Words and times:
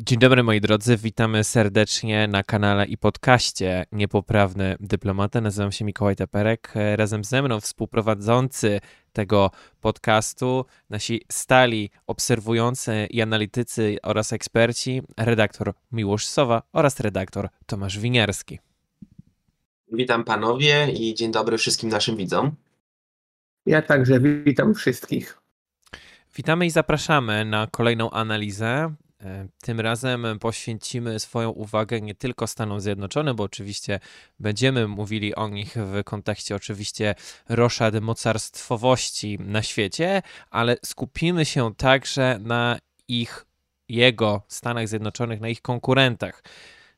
Dzień 0.00 0.18
dobry 0.18 0.42
moi 0.42 0.60
drodzy, 0.60 0.96
witamy 0.96 1.44
serdecznie 1.44 2.28
na 2.28 2.42
kanale 2.42 2.86
i 2.86 2.98
podcaście 2.98 3.86
Niepoprawny 3.92 4.76
Dyplomata. 4.80 5.40
Nazywam 5.40 5.72
się 5.72 5.84
Mikołaj 5.84 6.16
Teperek. 6.16 6.72
Razem 6.96 7.24
ze 7.24 7.42
mną 7.42 7.60
współprowadzący 7.60 8.80
tego 9.12 9.50
podcastu, 9.80 10.64
nasi 10.90 11.22
stali 11.32 11.90
obserwujący 12.06 13.06
i 13.10 13.22
analitycy 13.22 13.96
oraz 14.02 14.32
eksperci, 14.32 15.02
redaktor 15.16 15.72
Miłosz 15.92 16.26
Sowa 16.26 16.62
oraz 16.72 17.00
redaktor 17.00 17.48
Tomasz 17.66 17.98
Winiarski. 17.98 18.58
Witam 19.92 20.24
panowie 20.24 20.92
i 20.92 21.14
dzień 21.14 21.32
dobry 21.32 21.58
wszystkim 21.58 21.88
naszym 21.88 22.16
widzom. 22.16 22.56
Ja 23.66 23.82
także 23.82 24.20
witam 24.20 24.74
wszystkich. 24.74 25.38
Witamy 26.36 26.66
i 26.66 26.70
zapraszamy 26.70 27.44
na 27.44 27.66
kolejną 27.66 28.10
analizę. 28.10 28.94
E, 29.24 29.48
tym 29.62 29.80
razem 29.80 30.38
poświęcimy 30.40 31.20
swoją 31.20 31.50
uwagę 31.50 32.00
nie 32.00 32.14
tylko 32.14 32.46
Stanom 32.46 32.80
Zjednoczonym, 32.80 33.36
bo 33.36 33.44
oczywiście 33.44 34.00
będziemy 34.40 34.88
mówili 34.88 35.34
o 35.34 35.48
nich 35.48 35.74
w 35.76 36.04
kontekście 36.04 36.56
oczywiście 36.56 37.14
roszad 37.48 38.00
mocarstwowości 38.00 39.38
na 39.40 39.62
świecie, 39.62 40.22
ale 40.50 40.76
skupimy 40.84 41.44
się 41.44 41.74
także 41.74 42.38
na 42.42 42.78
ich, 43.08 43.46
jego 43.88 44.42
Stanach 44.48 44.88
Zjednoczonych, 44.88 45.40
na 45.40 45.48
ich 45.48 45.62
konkurentach. 45.62 46.42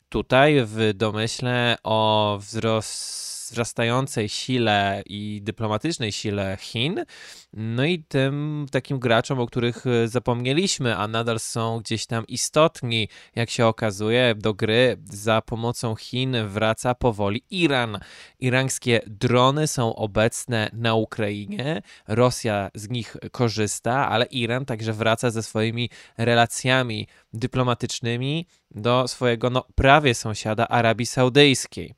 Tutaj 0.08 0.56
w 0.64 0.92
domyśle 0.94 1.76
o 1.82 2.38
wzrost 2.40 3.29
wzrastającej 3.50 4.28
sile 4.28 5.02
i 5.06 5.40
dyplomatycznej 5.42 6.12
sile 6.12 6.56
Chin, 6.60 7.04
no 7.52 7.84
i 7.84 8.04
tym 8.08 8.66
takim 8.70 8.98
graczom, 8.98 9.40
o 9.40 9.46
których 9.46 9.86
e, 9.86 10.08
zapomnieliśmy, 10.08 10.96
a 10.96 11.08
nadal 11.08 11.40
są 11.40 11.78
gdzieś 11.78 12.06
tam 12.06 12.26
istotni, 12.26 13.08
jak 13.34 13.50
się 13.50 13.66
okazuje, 13.66 14.34
do 14.36 14.54
gry 14.54 14.96
za 15.04 15.42
pomocą 15.42 15.94
Chin 15.94 16.36
wraca 16.46 16.94
powoli 16.94 17.42
Iran. 17.50 17.98
Irańskie 18.40 19.00
drony 19.06 19.66
są 19.66 19.94
obecne 19.94 20.70
na 20.72 20.94
Ukrainie, 20.94 21.82
Rosja 22.08 22.70
z 22.74 22.88
nich 22.88 23.16
korzysta, 23.32 24.08
ale 24.08 24.24
Iran 24.24 24.64
także 24.64 24.92
wraca 24.92 25.30
ze 25.30 25.42
swoimi 25.42 25.90
relacjami 26.18 27.06
dyplomatycznymi 27.32 28.46
do 28.70 29.08
swojego 29.08 29.50
no, 29.50 29.64
prawie 29.74 30.14
sąsiada 30.14 30.68
Arabii 30.68 31.06
Saudyjskiej. 31.06 31.94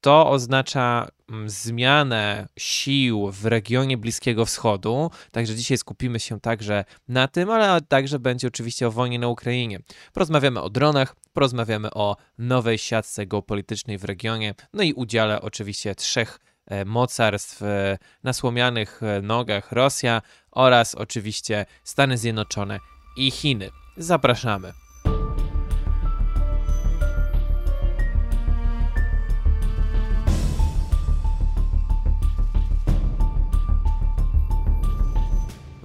To 0.00 0.30
oznacza 0.30 1.08
mm, 1.28 1.50
zmianę 1.50 2.48
sił 2.58 3.30
w 3.32 3.46
regionie 3.46 3.96
Bliskiego 3.96 4.46
Wschodu, 4.46 5.10
także 5.30 5.54
dzisiaj 5.54 5.78
skupimy 5.78 6.20
się 6.20 6.40
także 6.40 6.84
na 7.08 7.28
tym, 7.28 7.50
ale 7.50 7.80
także 7.80 8.18
będzie 8.18 8.48
oczywiście 8.48 8.86
o 8.86 8.90
wojnie 8.90 9.18
na 9.18 9.28
Ukrainie. 9.28 9.78
Porozmawiamy 10.12 10.62
o 10.62 10.70
dronach, 10.70 11.16
porozmawiamy 11.32 11.90
o 11.90 12.16
nowej 12.38 12.78
siatce 12.78 13.26
geopolitycznej 13.26 13.98
w 13.98 14.04
regionie, 14.04 14.54
no 14.72 14.82
i 14.82 14.92
udziale 14.92 15.40
oczywiście 15.40 15.94
trzech 15.94 16.40
e, 16.66 16.84
mocarstw 16.84 17.62
e, 17.62 17.98
na 18.22 18.32
słomianych 18.32 19.02
e, 19.02 19.22
nogach 19.22 19.72
Rosja 19.72 20.22
oraz 20.50 20.94
oczywiście 20.94 21.66
Stany 21.84 22.18
Zjednoczone 22.18 22.78
i 23.16 23.30
Chiny. 23.30 23.70
Zapraszamy. 23.96 24.85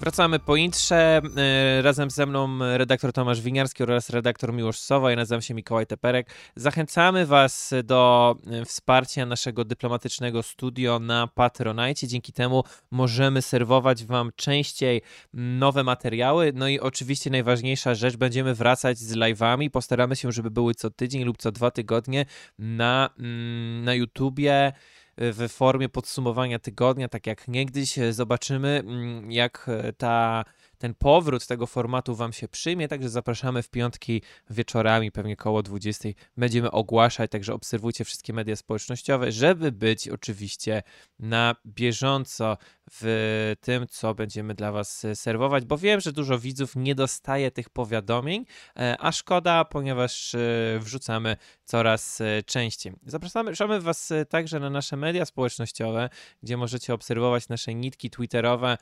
Wracamy 0.02 0.40
po 0.40 0.56
intrze. 0.56 1.22
E, 1.38 1.82
razem 1.82 2.12
ze 2.12 2.26
mną 2.26 2.60
redaktor 2.78 3.14
Tomasz 3.14 3.42
Winiarski 3.42 3.84
oraz 3.84 4.10
redaktor 4.10 4.54
Miłosz 4.54 4.80
Sowa. 4.80 5.10
Ja 5.10 5.16
nazywam 5.16 5.42
się 5.42 5.54
Mikołaj 5.54 5.88
Teperek. 5.88 6.30
Zachęcamy 6.56 7.26
Was 7.26 7.74
do 7.84 8.36
e, 8.52 8.66
wsparcia 8.66 9.26
naszego 9.26 9.66
dyplomatycznego 9.66 10.44
studio 10.44 11.00
na 11.00 11.28
Patronite. 11.28 12.08
Dzięki 12.08 12.34
temu 12.34 12.64
możemy 12.92 13.42
serwować 13.42 14.06
Wam 14.06 14.32
częściej 14.36 15.02
nowe 15.34 15.84
materiały. 15.84 16.52
No 16.56 16.68
i 16.68 16.80
oczywiście 16.80 17.30
najważniejsza 17.30 17.96
rzecz, 17.96 18.18
będziemy 18.18 18.56
wracać 18.56 18.98
z 18.98 19.16
live'ami. 19.16 19.70
Postaramy 19.70 20.16
się, 20.16 20.32
żeby 20.32 20.52
były 20.52 20.76
co 20.76 20.90
tydzień 20.90 21.24
lub 21.24 21.38
co 21.38 21.52
dwa 21.52 21.72
tygodnie 21.72 22.26
na, 22.60 23.10
mm, 23.20 23.84
na 23.84 23.94
YouTubie 23.94 24.74
w 25.18 25.50
formie 25.50 25.90
podsumowania 25.90 26.60
tygodnia, 26.60 27.08
tak 27.08 27.28
jak 27.28 27.48
niegdyś. 27.48 28.00
Zobaczymy, 28.12 28.84
mm, 28.86 29.32
jak 29.32 29.66
e, 29.68 29.94
ta 29.94 30.46
ten 30.82 30.96
powrót 30.96 31.48
tego 31.48 31.68
formatu 31.68 32.16
Wam 32.16 32.34
się 32.34 32.48
przyjmie, 32.48 32.88
także 32.88 33.10
zapraszamy 33.10 33.64
w 33.64 33.70
piątki 33.70 34.22
wieczorami, 34.50 35.12
pewnie 35.12 35.36
koło 35.36 35.64
20. 35.64 36.10
Będziemy 36.38 36.72
ogłaszać, 36.72 37.32
także 37.32 37.54
obserwujcie 37.54 38.06
wszystkie 38.06 38.34
media 38.34 38.56
społecznościowe, 38.56 39.32
żeby 39.32 39.72
być 39.72 40.10
oczywiście 40.10 40.84
na 41.20 41.56
bieżąco 41.66 42.58
w 42.94 43.56
tym, 43.62 43.88
co 43.88 44.16
będziemy 44.16 44.54
dla 44.54 44.72
Was 44.72 45.06
serwować, 45.14 45.66
bo 45.66 45.78
wiem, 45.78 46.02
że 46.02 46.12
dużo 46.12 46.40
widzów 46.40 46.76
nie 46.76 46.96
dostaje 46.96 47.52
tych 47.52 47.70
powiadomień, 47.70 48.46
e, 48.76 48.96
a 49.00 49.12
szkoda, 49.12 49.66
ponieważ 49.66 50.36
e, 50.36 50.40
wrzucamy 50.80 51.38
coraz 51.64 52.22
e, 52.22 52.44
częściej. 52.44 52.94
Zapraszamy 53.06 53.82
Was 53.82 54.14
także 54.30 54.60
na 54.60 54.70
nasze 54.70 54.98
media 54.98 55.26
społecznościowe, 55.26 56.10
gdzie 56.44 56.58
możecie 56.58 56.94
obserwować 56.94 57.50
nasze 57.50 57.76
nitki 57.76 58.10
twitterowe 58.10 58.78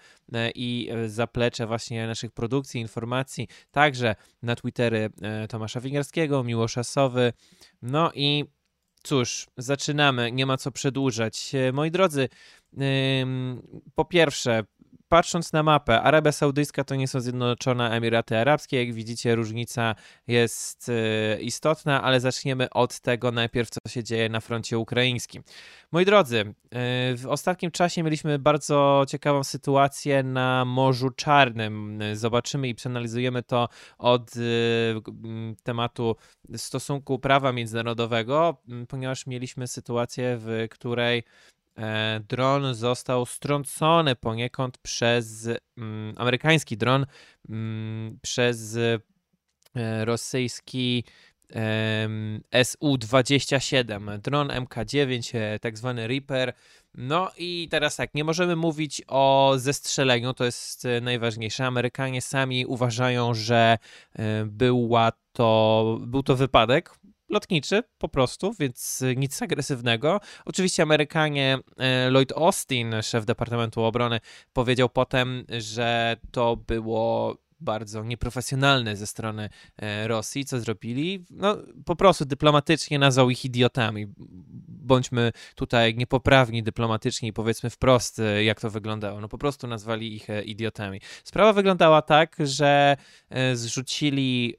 i 0.56 0.90
zaplecze 1.08 1.68
właśnie 1.68 2.08
naszych 2.08 2.32
produkcji, 2.32 2.82
informacji, 2.82 3.48
także 3.72 4.16
na 4.42 4.56
Twittery 4.56 5.10
Tomasza 5.50 5.82
Wingerskiego, 5.82 6.44
Miłosza 6.44 6.84
Sowy, 6.84 7.34
no 7.82 8.12
i 8.14 8.46
Cóż, 9.04 9.48
zaczynamy, 9.58 10.32
nie 10.32 10.46
ma 10.46 10.58
co 10.58 10.72
przedłużać. 10.72 11.52
Moi 11.74 11.92
drodzy, 11.92 12.30
po 13.96 14.06
pierwsze, 14.06 14.64
patrząc 15.10 15.54
na 15.54 15.64
mapę, 15.64 16.02
Arabia 16.02 16.32
Saudyjska 16.32 16.84
to 16.84 16.96
nie 16.96 17.08
są 17.08 17.20
Zjednoczone 17.20 17.92
Emiraty 17.92 18.38
Arabskie. 18.38 18.86
Jak 18.86 18.94
widzicie, 18.94 19.36
różnica 19.36 19.96
jest 20.28 20.90
y, 20.90 21.42
istotna, 21.42 22.04
ale 22.04 22.20
zaczniemy 22.20 22.70
od 22.70 23.00
tego 23.00 23.32
najpierw, 23.32 23.70
co 23.70 23.80
się 23.90 24.04
dzieje 24.04 24.30
na 24.30 24.40
froncie 24.40 24.78
ukraińskim. 24.78 25.44
Moi 25.92 26.06
drodzy, 26.06 26.40
y, 26.40 26.54
w 27.18 27.26
ostatnim 27.28 27.72
czasie 27.72 28.04
mieliśmy 28.04 28.40
bardzo 28.40 29.06
ciekawą 29.08 29.44
sytuację 29.44 30.24
na 30.24 30.66
Morzu 30.66 31.10
Czarnym. 31.10 32.00
Zobaczymy 32.14 32.68
i 32.68 32.76
przeanalizujemy 32.76 33.44
to 33.44 33.68
od 33.98 34.36
y, 34.36 34.42
tematu 35.64 36.16
stosunku 36.58 37.20
prawa 37.20 37.52
międzynarodowego, 37.52 38.62
ponieważ 38.88 39.28
mieliśmy 39.28 39.68
sytuację, 39.68 40.38
w 40.40 40.68
której 40.70 41.24
dron 42.28 42.76
został 42.76 43.26
strącony 43.26 44.16
poniekąd 44.16 44.78
przez 44.78 45.50
mm, 45.78 46.14
amerykański 46.18 46.78
dron 46.78 47.06
mm, 47.50 48.20
przez 48.22 48.76
e, 48.76 50.06
rosyjski 50.06 51.04
Su-27, 52.64 54.18
dron 54.20 54.48
MK9, 54.48 55.38
e, 55.38 55.60
tak 55.60 55.78
zwany 55.78 56.08
Reaper. 56.08 56.54
No 56.94 57.32
i 57.38 57.68
teraz 57.72 57.96
tak, 57.96 58.14
nie 58.14 58.24
możemy 58.24 58.56
mówić 58.56 59.02
o 59.08 59.54
zestrzeleniu, 59.58 60.34
to 60.34 60.46
jest 60.46 60.88
najważniejsze. 61.02 61.66
Amerykanie 61.66 62.22
sami 62.22 62.66
uważają, 62.66 63.34
że 63.34 63.78
była 64.46 65.12
to, 65.34 65.98
był 66.02 66.24
to 66.24 66.36
wypadek, 66.36 66.99
lotniczy 67.30 67.84
po 67.98 68.10
prostu, 68.10 68.54
więc 68.60 69.04
nic 69.16 69.42
agresywnego. 69.42 70.20
Oczywiście 70.46 70.84
Amerykanie, 70.84 71.58
e, 71.78 72.10
Lloyd 72.10 72.32
Austin, 72.32 72.96
szef 73.02 73.26
Departamentu 73.26 73.84
Obrony, 73.84 74.20
powiedział 74.54 74.90
potem, 74.90 75.46
że 75.60 76.18
to 76.32 76.56
było 76.56 77.38
bardzo 77.60 78.04
nieprofesjonalne 78.04 78.96
ze 78.96 79.08
strony 79.08 79.50
e, 79.78 80.08
Rosji, 80.08 80.46
co 80.46 80.60
zrobili. 80.60 81.26
No, 81.30 81.58
po 81.86 81.96
prostu 81.96 82.26
dyplomatycznie 82.26 83.00
nazwał 83.00 83.30
ich 83.30 83.46
idiotami. 83.46 84.08
Bądźmy 84.90 85.32
tutaj 85.56 85.96
niepoprawni 85.96 86.64
dyplomatycznie 86.64 87.30
i 87.30 87.34
powiedzmy 87.34 87.70
wprost, 87.70 88.20
e, 88.20 88.44
jak 88.44 88.62
to 88.62 88.70
wyglądało. 88.70 89.22
No 89.22 89.28
po 89.28 89.38
prostu 89.38 89.68
nazwali 89.68 90.16
ich 90.16 90.28
idiotami. 90.46 91.02
Sprawa 91.24 91.54
wyglądała 91.54 92.02
tak, 92.02 92.36
że 92.40 92.98
zrzucili, 93.54 94.56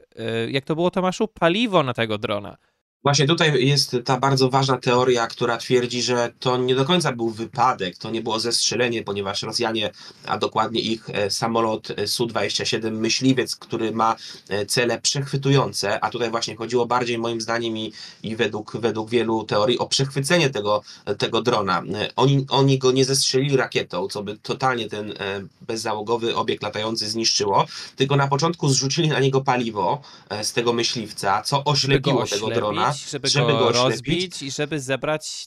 jak 0.48 0.64
to 0.64 0.74
było 0.74 0.90
Tomaszu, 0.90 1.28
paliwo 1.28 1.82
na 1.82 1.94
tego 1.94 2.18
drona 2.18 2.56
Właśnie 3.02 3.26
tutaj 3.26 3.66
jest 3.66 3.96
ta 4.04 4.18
bardzo 4.18 4.50
ważna 4.50 4.78
teoria, 4.78 5.26
która 5.26 5.56
twierdzi, 5.56 6.02
że 6.02 6.32
to 6.40 6.56
nie 6.56 6.74
do 6.74 6.84
końca 6.84 7.12
był 7.12 7.30
wypadek, 7.30 7.98
to 7.98 8.10
nie 8.10 8.22
było 8.22 8.40
zestrzelenie, 8.40 9.02
ponieważ 9.02 9.42
Rosjanie, 9.42 9.90
a 10.26 10.38
dokładnie 10.38 10.80
ich 10.80 11.10
e, 11.10 11.30
samolot 11.30 11.90
e, 11.90 12.06
Su-27 12.06 12.92
myśliwiec, 12.92 13.56
który 13.56 13.92
ma 13.92 14.16
e, 14.48 14.66
cele 14.66 15.00
przechwytujące, 15.00 16.04
a 16.04 16.10
tutaj 16.10 16.30
właśnie 16.30 16.56
chodziło 16.56 16.86
bardziej 16.86 17.18
moim 17.18 17.40
zdaniem 17.40 17.78
i, 17.78 17.92
i 18.22 18.36
według, 18.36 18.76
według 18.76 19.10
wielu 19.10 19.44
teorii 19.44 19.78
o 19.78 19.86
przechwycenie 19.86 20.50
tego, 20.50 20.82
tego 21.18 21.42
drona. 21.42 21.82
Oni, 22.16 22.46
oni 22.48 22.78
go 22.78 22.92
nie 22.92 23.04
zestrzelili 23.04 23.56
rakietą, 23.56 24.08
co 24.08 24.22
by 24.22 24.38
totalnie 24.38 24.88
ten 24.88 25.14
bezzałogowy 25.60 26.36
obiekt 26.36 26.62
latający 26.62 27.08
zniszczyło, 27.08 27.66
tylko 27.96 28.16
na 28.16 28.28
początku 28.28 28.68
zrzucili 28.68 29.08
na 29.08 29.20
niego 29.20 29.40
paliwo 29.40 30.00
z 30.42 30.52
tego 30.52 30.72
myśliwca, 30.72 31.42
co 31.42 31.64
oślepiło 31.64 32.26
tego 32.26 32.48
drona 32.48 32.89
żeby, 32.92 33.28
żeby 33.28 33.52
go, 33.52 33.58
go 33.58 33.72
rozbić 33.72 34.42
i 34.42 34.50
żeby 34.50 34.80
zebrać 34.80 35.46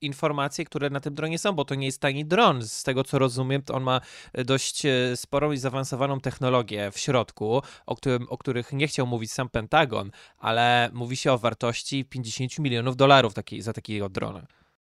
informacje, 0.00 0.64
które 0.64 0.90
na 0.90 1.00
tym 1.00 1.14
dronie 1.14 1.38
są, 1.38 1.52
bo 1.52 1.64
to 1.64 1.74
nie 1.74 1.86
jest 1.86 2.00
tani 2.00 2.24
dron. 2.24 2.62
Z 2.62 2.82
tego 2.82 3.04
co 3.04 3.18
rozumiem, 3.18 3.62
to 3.62 3.74
on 3.74 3.82
ma 3.82 4.00
dość 4.34 4.86
e, 4.86 5.16
sporą 5.16 5.52
i 5.52 5.58
zaawansowaną 5.58 6.20
technologię 6.20 6.90
w 6.90 6.98
środku, 6.98 7.62
o, 7.86 7.96
którym, 7.96 8.26
o 8.28 8.38
których 8.38 8.72
nie 8.72 8.88
chciał 8.88 9.06
mówić 9.06 9.32
sam 9.32 9.48
Pentagon, 9.48 10.10
ale 10.38 10.90
mówi 10.92 11.16
się 11.16 11.32
o 11.32 11.38
wartości 11.38 12.04
50 12.04 12.58
milionów 12.58 12.96
dolarów 12.96 13.34
taki, 13.34 13.62
za 13.62 13.72
takiego 13.72 14.08
drona. 14.08 14.46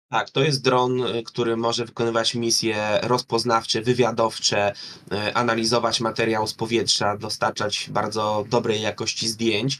Tak, 0.10 0.30
to 0.30 0.44
jest 0.44 0.64
dron, 0.64 1.04
e, 1.04 1.24
który 1.24 1.58
może 1.58 1.86
wykonywać 1.86 2.36
misje 2.36 3.00
rozpoznawcze, 3.02 3.82
wywiadowcze, 3.82 4.74
e, 5.12 5.38
analizować 5.38 6.02
materiał 6.02 6.48
z 6.48 6.54
powietrza, 6.54 7.18
dostarczać 7.18 7.90
bardzo 7.90 8.46
dobrej 8.50 8.82
jakości 8.82 9.28
zdjęć. 9.28 9.80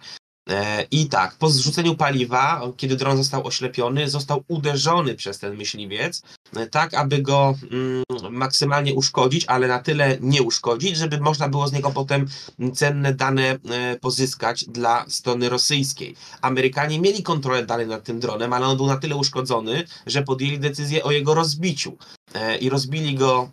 E, 0.50 0.88
I 0.92 1.10
tak, 1.10 1.36
po 1.36 1.50
zrzuceniu 1.50 1.96
paliwa, 1.96 2.62
kiedy 2.78 2.96
dron 2.96 3.18
został 3.18 3.48
oślepiony, 3.48 4.10
został 4.10 4.44
uderzony 4.48 5.16
przez 5.16 5.40
ten 5.40 5.58
myśliwiec, 5.58 6.22
e, 6.56 6.68
tak 6.68 6.94
aby 6.94 7.22
go 7.22 7.56
mm, 7.72 8.04
maksymalnie 8.32 8.94
uszkodzić, 8.94 9.46
ale 9.48 9.68
na 9.68 9.80
tyle 9.80 10.18
nie 10.22 10.42
uszkodzić, 10.42 10.98
żeby 10.98 11.20
można 11.20 11.50
było 11.50 11.68
z 11.68 11.72
niego 11.74 11.92
potem 11.92 12.28
cenne 12.74 13.14
dane 13.14 13.44
e, 13.44 13.58
pozyskać 14.02 14.66
dla 14.66 15.06
strony 15.10 15.50
rosyjskiej. 15.50 16.16
Amerykanie 16.42 17.00
mieli 17.02 17.24
kontrolę 17.24 17.66
dalej 17.66 17.88
nad 17.88 18.04
tym 18.04 18.20
dronem, 18.20 18.54
ale 18.54 18.68
on 18.68 18.78
był 18.78 18.88
na 18.88 18.98
tyle 18.98 19.16
uszkodzony, 19.16 19.84
że 20.06 20.24
podjęli 20.24 20.60
decyzję 20.60 21.04
o 21.04 21.12
jego 21.12 21.34
rozbiciu. 21.34 21.98
I 22.60 22.70
rozbili 22.70 23.16
go 23.16 23.50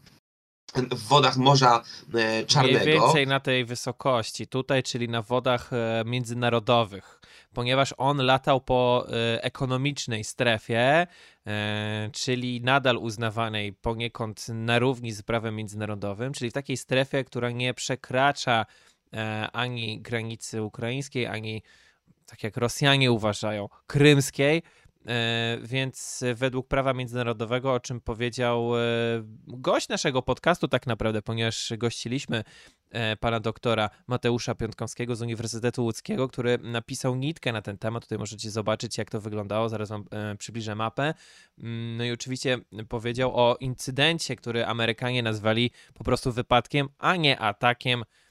w 0.74 1.08
wodach 1.08 1.36
Morza 1.36 1.82
e, 2.14 2.44
Czarnego. 2.44 2.78
Mniej 2.78 3.00
więcej 3.00 3.26
na 3.26 3.40
tej 3.40 3.64
wysokości, 3.64 4.46
tutaj, 4.46 4.82
czyli 4.82 5.08
na 5.08 5.22
wodach 5.22 5.72
e, 5.72 6.02
międzynarodowych, 6.06 7.20
ponieważ 7.52 7.94
on 7.96 8.16
latał 8.16 8.60
po 8.60 9.06
e, 9.08 9.44
ekonomicznej 9.44 10.24
strefie, 10.24 11.06
czyli 12.12 12.60
nadal 12.60 12.96
uznawanej 12.96 13.72
poniekąd 13.72 14.48
na 14.48 14.78
równi 14.78 15.12
z 15.12 15.22
prawem 15.22 15.56
międzynarodowym, 15.56 16.32
czyli 16.32 16.50
w 16.50 16.54
takiej 16.54 16.76
strefie, 16.76 17.24
która 17.24 17.50
nie 17.50 17.74
przekracza 17.74 18.66
ani 19.52 20.00
granicy 20.00 20.62
ukraińskiej, 20.62 21.26
ani 21.26 21.62
tak 22.26 22.42
jak 22.42 22.56
Rosjanie 22.56 23.12
uważają, 23.12 23.68
krymskiej, 23.86 24.62
więc 25.62 26.24
według 26.34 26.68
prawa 26.68 26.94
międzynarodowego, 26.94 27.72
o 27.72 27.80
czym 27.80 28.00
powiedział 28.00 28.78
e, 28.78 28.80
gość 29.46 29.88
naszego 29.88 30.22
podcastu, 30.22 30.68
tak 30.68 30.86
naprawdę, 30.86 31.22
ponieważ 31.22 31.72
gościliśmy 31.78 32.44
e, 32.90 33.16
pana 33.16 33.40
doktora 33.40 33.90
Mateusza 34.06 34.54
Piątkowskiego 34.54 35.16
z 35.16 35.22
Uniwersytetu 35.22 35.84
Łódzkiego, 35.84 36.28
który 36.28 36.58
napisał 36.58 37.14
nitkę 37.14 37.52
na 37.52 37.62
ten 37.62 37.78
temat. 37.78 38.02
Tutaj 38.02 38.18
możecie 38.18 38.50
zobaczyć, 38.50 38.98
jak 38.98 39.10
to 39.10 39.20
wyglądało. 39.20 39.68
Zaraz 39.68 39.88
wam 39.88 40.04
przybliżę 40.38 40.74
mapę. 40.74 41.14
Mm, 41.58 41.96
no 41.96 42.04
i 42.04 42.10
oczywiście 42.10 42.58
powiedział 42.88 43.36
o 43.36 43.56
incydencie, 43.60 44.36
który 44.36 44.66
Amerykanie 44.66 45.22
nazwali 45.22 45.70
po 45.94 46.04
prostu 46.04 46.32
wypadkiem, 46.32 46.88
a 46.98 47.16
nie 47.16 47.38
atakiem 47.38 48.04
E, 48.04 48.23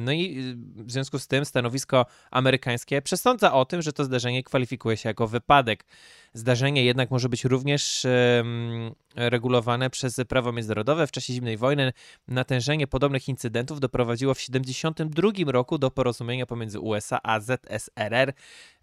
no 0.00 0.12
i 0.12 0.54
w 0.76 0.92
związku 0.92 1.18
z 1.18 1.26
tym 1.26 1.44
stanowisko 1.44 2.06
amerykańskie 2.30 3.02
przesądza 3.02 3.52
o 3.52 3.64
tym, 3.64 3.82
że 3.82 3.92
to 3.92 4.04
zdarzenie 4.04 4.42
kwalifikuje 4.42 4.96
się 4.96 5.08
jako 5.08 5.28
wypadek. 5.28 5.84
Zdarzenie 6.32 6.84
jednak 6.84 7.10
może 7.10 7.28
być 7.28 7.44
również 7.44 8.06
regulowane 9.16 9.90
przez 9.90 10.20
prawo 10.28 10.52
międzynarodowe. 10.52 11.06
W 11.06 11.12
czasie 11.12 11.32
zimnej 11.32 11.56
wojny 11.56 11.92
natężenie 12.28 12.86
podobnych 12.86 13.28
incydentów 13.28 13.80
doprowadziło 13.80 14.34
w 14.34 14.38
1972 14.38 15.52
roku 15.52 15.78
do 15.78 15.90
porozumienia 15.90 16.46
pomiędzy 16.46 16.80
USA 16.80 17.18
a 17.22 17.40
ZSRR 17.40 18.32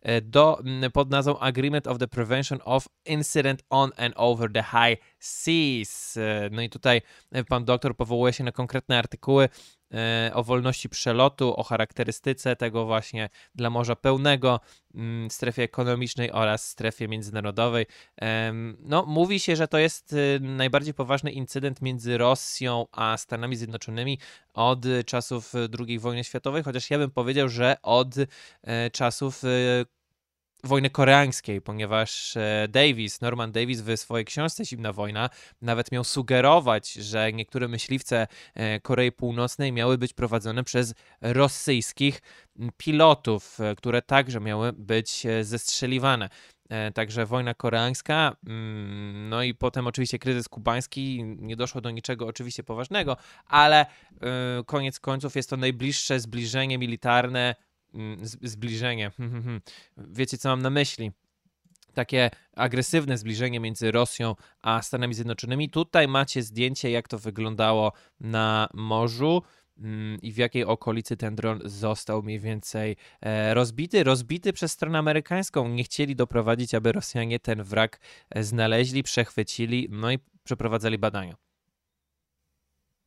e, 0.02 0.22
do, 0.22 0.60
pod 0.94 1.10
nazwą 1.10 1.40
Agreement 1.40 1.88
of 1.88 1.98
the 1.98 2.08
Prevention 2.08 2.60
of 2.66 2.88
Incident 3.06 3.64
on 3.70 3.92
and 3.98 4.14
Over 4.18 4.52
the 4.54 4.64
High 4.64 5.02
Seas. 5.20 6.18
E, 6.18 6.50
no 6.52 6.62
i 6.62 6.70
tutaj 6.70 7.02
pan 7.48 7.66
doktor 7.66 7.96
powołuje 7.96 8.34
się 8.34 8.44
na 8.44 8.52
konkretne 8.52 8.98
artykuły 8.98 9.50
E, 9.94 10.32
o 10.34 10.44
wolności 10.44 10.90
przelotu, 10.90 11.56
o 11.56 11.64
charakterystyce 11.64 12.56
tego 12.56 12.86
właśnie 12.86 13.30
dla 13.56 13.70
Morza 13.70 13.96
Pełnego, 13.96 14.60
strefie 15.30 15.64
ekonomicznej 15.64 16.32
oraz 16.32 16.70
strefie 16.70 17.08
międzynarodowej. 17.08 17.86
No, 18.80 19.06
mówi 19.06 19.40
się, 19.40 19.56
że 19.56 19.68
to 19.68 19.78
jest 19.78 20.16
najbardziej 20.42 20.94
poważny 20.94 21.32
incydent 21.32 21.82
między 21.82 22.18
Rosją 22.18 22.86
a 22.92 23.18
Stanami 23.18 23.56
Zjednoczonymi 23.56 24.20
od 24.54 24.86
czasów 25.06 25.54
II 25.80 26.00
wojny 26.00 26.24
światowej, 26.24 26.64
chociaż 26.64 26.90
ja 26.90 26.98
bym 26.98 27.12
powiedział, 27.12 27.50
że 27.50 27.76
od 27.82 28.16
e, 28.64 28.90
czasów 28.90 29.44
y, 29.44 29.86
wojny 30.64 30.90
koreańskiej, 30.90 31.62
ponieważ 31.62 32.38
e, 32.38 32.68
Davis, 32.70 33.22
Norman 33.22 33.52
Davis 33.52 33.82
w 33.82 33.98
swojej 33.98 34.26
książce 34.26 34.66
Zimna 34.66 34.94
Wojna 34.94 35.30
nawet 35.62 35.92
miał 35.92 36.04
sugerować, 36.04 36.94
że 36.94 37.34
niektóre 37.34 37.68
myśliwce 37.68 38.28
e, 38.54 38.80
Korei 38.80 39.12
Północnej 39.12 39.72
miały 39.72 39.98
być 39.98 40.14
prowadzone 40.14 40.64
przez 40.64 40.94
rosyjskich 41.22 42.22
pilotów, 42.78 43.60
e, 43.60 43.76
które 43.76 44.02
także 44.02 44.40
miały 44.40 44.74
być 44.74 45.24
zestrzeliwane. 45.42 46.30
Także 46.94 47.26
wojna 47.26 47.54
koreańska, 47.54 48.36
mm, 48.48 49.30
no 49.30 49.44
i 49.44 49.54
potem 49.54 49.88
oczywiście 49.88 50.20
kryzys 50.20 50.50
kubański, 50.50 51.24
nie 51.24 51.56
doszło 51.56 51.82
do 51.82 51.92
niczego 51.92 52.28
oczywiście 52.28 52.64
poważnego, 52.64 53.18
ale 53.46 53.86
koniec 54.66 55.00
końców 55.00 55.36
jest 55.36 55.50
to 55.50 55.58
najbliższe 55.58 56.20
zbliżenie 56.20 56.78
militarne 56.78 57.56
Mm, 57.94 58.18
zbliżenie. 58.42 59.12
Wiecie, 59.98 60.38
co 60.38 60.50
mam 60.50 60.62
na 60.62 60.70
myśli? 60.70 61.12
Takie 61.94 62.30
agresywne 62.56 63.18
zbliżenie 63.18 63.60
między 63.60 63.92
Rosją 63.92 64.36
a 64.62 64.82
Stanami 64.82 65.14
Zjednoczonymi. 65.14 65.70
Tutaj 65.70 66.08
macie 66.08 66.44
zdjęcie, 66.44 66.92
jak 66.92 67.08
to 67.08 67.20
wyglądało 67.20 67.92
na 68.20 68.70
morzu 68.74 69.42
i 70.22 70.32
w 70.32 70.38
jakiej 70.38 70.66
okolicy 70.66 71.18
ten 71.18 71.36
dron 71.36 71.60
został 71.66 72.24
mniej 72.24 72.40
więcej 72.40 72.96
e, 73.22 73.54
rozbity. 73.54 74.04
Rozbity 74.04 74.54
przez 74.54 74.72
stronę 74.72 75.00
amerykańską. 75.00 75.68
Nie 75.68 75.84
chcieli 75.84 76.16
doprowadzić, 76.16 76.74
aby 76.74 76.92
Rosjanie 76.92 77.40
ten 77.40 77.64
wrak 77.64 78.00
e, 78.30 78.44
znaleźli, 78.44 79.04
przechwycili, 79.04 79.88
no 79.92 80.12
i 80.12 80.20
przeprowadzali 80.44 80.98
badania. 80.98 81.36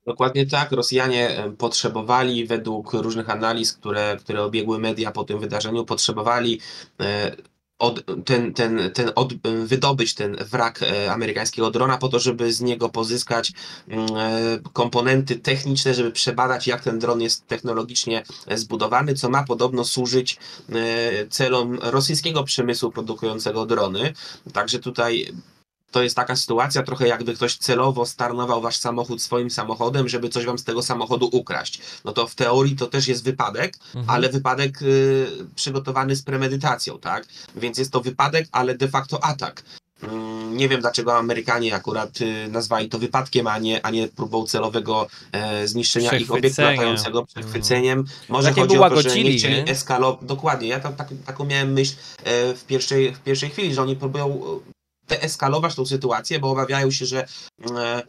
Dokładnie 0.06 0.46
tak. 0.46 0.72
Rosjanie 0.72 1.44
potrzebowali, 1.58 2.46
według 2.46 2.92
różnych 2.92 3.30
analiz, 3.30 3.72
które, 3.72 4.16
które 4.20 4.42
obiegły 4.42 4.78
media 4.78 5.10
po 5.10 5.24
tym 5.24 5.40
wydarzeniu, 5.40 5.84
potrzebowali 5.84 6.60
e, 7.00 7.36
od, 7.78 8.02
ten, 8.24 8.54
ten, 8.54 8.90
ten 8.94 9.10
od, 9.14 9.34
wydobyć 9.64 10.14
ten 10.14 10.36
wrak 10.36 10.82
e, 10.82 11.12
amerykańskiego 11.12 11.70
drona 11.70 11.98
po 11.98 12.08
to, 12.08 12.18
żeby 12.18 12.52
z 12.52 12.60
niego 12.60 12.88
pozyskać 12.88 13.52
mm, 13.88 14.06
e, 14.16 14.58
komponenty 14.72 15.36
techniczne, 15.36 15.94
żeby 15.94 16.10
przebadać, 16.12 16.66
jak 16.66 16.84
ten 16.84 16.98
dron 16.98 17.20
jest 17.20 17.46
technologicznie 17.46 18.22
zbudowany, 18.54 19.14
co 19.14 19.30
ma 19.30 19.44
podobno 19.44 19.84
służyć 19.84 20.38
celom 21.30 21.78
rosyjskiego 21.82 22.44
przemysłu 22.44 22.90
produkującego 22.90 23.66
drony. 23.66 24.12
Także 24.52 24.78
tutaj 24.78 25.32
to 25.96 26.02
jest 26.02 26.16
taka 26.16 26.36
sytuacja, 26.36 26.82
trochę 26.82 27.08
jakby 27.08 27.34
ktoś 27.34 27.56
celowo 27.56 28.06
starnował 28.06 28.60
wasz 28.60 28.76
samochód 28.76 29.22
swoim 29.22 29.50
samochodem, 29.50 30.08
żeby 30.08 30.28
coś 30.28 30.44
wam 30.44 30.58
z 30.58 30.64
tego 30.64 30.82
samochodu 30.82 31.28
ukraść. 31.32 31.80
No 32.04 32.12
to 32.12 32.26
w 32.26 32.34
teorii 32.34 32.76
to 32.76 32.86
też 32.86 33.08
jest 33.08 33.24
wypadek, 33.24 33.78
mhm. 33.86 34.10
ale 34.10 34.28
wypadek 34.28 34.82
y, 34.82 35.26
przygotowany 35.54 36.16
z 36.16 36.22
premedytacją, 36.22 36.98
tak? 36.98 37.26
Więc 37.54 37.78
jest 37.78 37.92
to 37.92 38.00
wypadek, 38.00 38.48
ale 38.52 38.74
de 38.74 38.88
facto 38.88 39.24
atak. 39.24 39.62
Mm, 40.02 40.56
nie 40.56 40.68
wiem 40.68 40.80
dlaczego 40.80 41.16
Amerykanie 41.16 41.74
akurat 41.74 42.20
y, 42.20 42.48
nazwali 42.48 42.88
to 42.88 42.98
wypadkiem, 42.98 43.46
a 43.46 43.58
nie, 43.58 43.86
a 43.86 43.90
nie 43.90 44.08
próbą 44.08 44.46
celowego 44.46 45.06
e, 45.32 45.68
zniszczenia 45.68 46.16
ich 46.16 46.30
obiektu 46.30 46.62
latającego, 46.62 47.18
mhm. 47.18 47.26
przechwyceniem. 47.26 48.04
Może 48.28 48.48
Takie 48.48 48.60
chodzi 48.60 48.78
o 48.78 48.90
to, 48.90 49.02
że 49.02 49.16
nie 49.16 49.32
chcieli 49.32 49.70
eskalować. 49.70 50.26
Dokładnie, 50.26 50.68
ja 50.68 50.80
tam 50.80 50.96
tak, 50.96 51.08
taką 51.26 51.44
miałem 51.44 51.72
myśl 51.72 51.94
e, 52.24 52.54
w, 52.54 52.64
pierwszej, 52.64 53.14
w 53.14 53.20
pierwszej 53.20 53.50
chwili, 53.50 53.74
że 53.74 53.82
oni 53.82 53.96
próbują 53.96 54.40
deeskalować 55.08 55.74
tą 55.74 55.86
sytuację, 55.86 56.38
bo 56.38 56.50
obawiają 56.50 56.90
się, 56.90 57.06
że 57.06 57.26
e, 57.76 58.02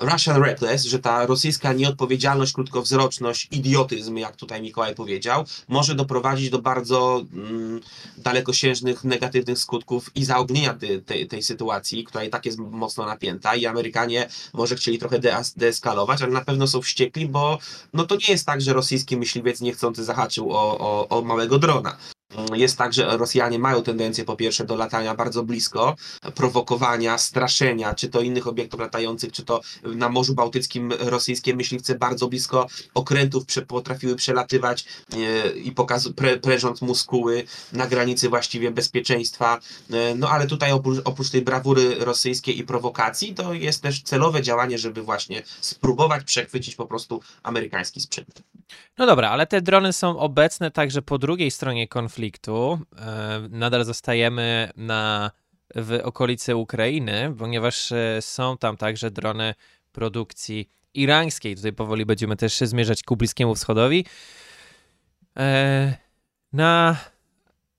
Russian 0.00 0.42
reckless, 0.42 0.84
że 0.84 0.98
ta 0.98 1.26
rosyjska 1.26 1.72
nieodpowiedzialność, 1.72 2.52
krótkowzroczność, 2.52 3.48
idiotyzm, 3.50 4.16
jak 4.16 4.36
tutaj 4.36 4.62
Mikołaj 4.62 4.94
powiedział, 4.94 5.44
może 5.68 5.94
doprowadzić 5.94 6.50
do 6.50 6.58
bardzo 6.58 7.24
mm, 7.32 7.80
dalekosiężnych, 8.18 9.04
negatywnych 9.04 9.58
skutków 9.58 10.10
i 10.14 10.24
zaognienia 10.24 10.74
tej, 11.06 11.28
tej, 11.28 11.42
sytuacji, 11.42 12.04
która 12.04 12.24
i 12.24 12.30
tak 12.30 12.46
jest 12.46 12.58
mocno 12.58 13.06
napięta 13.06 13.54
i 13.54 13.66
Amerykanie 13.66 14.28
może 14.52 14.76
chcieli 14.76 14.98
trochę 14.98 15.18
deas- 15.18 15.58
deeskalować, 15.58 16.22
ale 16.22 16.32
na 16.32 16.44
pewno 16.44 16.66
są 16.66 16.82
wściekli, 16.82 17.28
bo 17.28 17.58
no 17.92 18.06
to 18.06 18.16
nie 18.16 18.28
jest 18.28 18.46
tak, 18.46 18.60
że 18.60 18.72
rosyjski 18.72 19.16
myśliwiec 19.16 19.60
niechcący 19.60 20.04
zahaczył 20.04 20.52
o, 20.52 20.78
o, 20.78 21.08
o 21.08 21.22
małego 21.22 21.58
drona. 21.58 21.96
Jest 22.54 22.78
tak, 22.78 22.92
że 22.92 23.16
Rosjanie 23.16 23.58
mają 23.58 23.82
tendencję 23.82 24.24
po 24.24 24.36
pierwsze 24.36 24.64
do 24.64 24.76
latania 24.76 25.14
bardzo 25.14 25.42
blisko, 25.42 25.96
prowokowania, 26.34 27.18
straszenia, 27.18 27.94
czy 27.94 28.08
to 28.08 28.20
innych 28.20 28.46
obiektów 28.46 28.80
latających, 28.80 29.32
czy 29.32 29.44
to 29.44 29.60
na 29.82 30.08
Morzu 30.08 30.34
Bałtyckim 30.34 30.92
rosyjskie 30.92 31.56
myśliwce 31.56 31.94
bardzo 31.94 32.28
blisko 32.28 32.66
okrętów 32.94 33.44
potrafiły 33.68 34.16
przelatywać 34.16 34.84
e, 35.12 35.50
i 35.50 35.72
pokaz, 35.72 36.08
pre, 36.08 36.36
prężąc 36.36 36.82
muskuły 36.82 37.44
na 37.72 37.86
granicy 37.86 38.28
właściwie 38.28 38.70
bezpieczeństwa. 38.70 39.58
E, 39.90 40.14
no 40.14 40.28
ale 40.28 40.46
tutaj 40.46 40.72
oprócz, 40.72 40.98
oprócz 41.04 41.30
tej 41.30 41.42
brawury 41.42 41.94
rosyjskiej 41.98 42.58
i 42.58 42.64
prowokacji, 42.64 43.34
to 43.34 43.54
jest 43.54 43.82
też 43.82 44.02
celowe 44.02 44.42
działanie, 44.42 44.78
żeby 44.78 45.02
właśnie 45.02 45.42
spróbować 45.60 46.24
przechwycić 46.24 46.76
po 46.76 46.86
prostu 46.86 47.20
amerykański 47.42 48.00
sprzęt. 48.00 48.42
No 48.98 49.06
dobra, 49.06 49.30
ale 49.30 49.46
te 49.46 49.60
drony 49.60 49.92
są 49.92 50.18
obecne 50.18 50.70
także 50.70 51.02
po 51.02 51.18
drugiej 51.18 51.50
stronie 51.50 51.88
konfliktu. 51.88 52.19
E, 52.98 53.48
nadal 53.50 53.84
zostajemy 53.84 54.70
na, 54.76 55.30
w 55.74 56.00
okolicy 56.02 56.56
Ukrainy, 56.56 57.34
ponieważ 57.38 57.92
e, 57.92 58.22
są 58.22 58.58
tam 58.58 58.76
także 58.76 59.10
drony 59.10 59.54
produkcji 59.92 60.68
irańskiej. 60.94 61.56
Tutaj 61.56 61.72
powoli 61.72 62.06
będziemy 62.06 62.36
też 62.36 62.58
zmierzać 62.58 63.02
ku 63.02 63.16
Bliskiemu 63.16 63.54
Wschodowi. 63.54 64.04
E, 65.38 65.96
na 66.52 66.96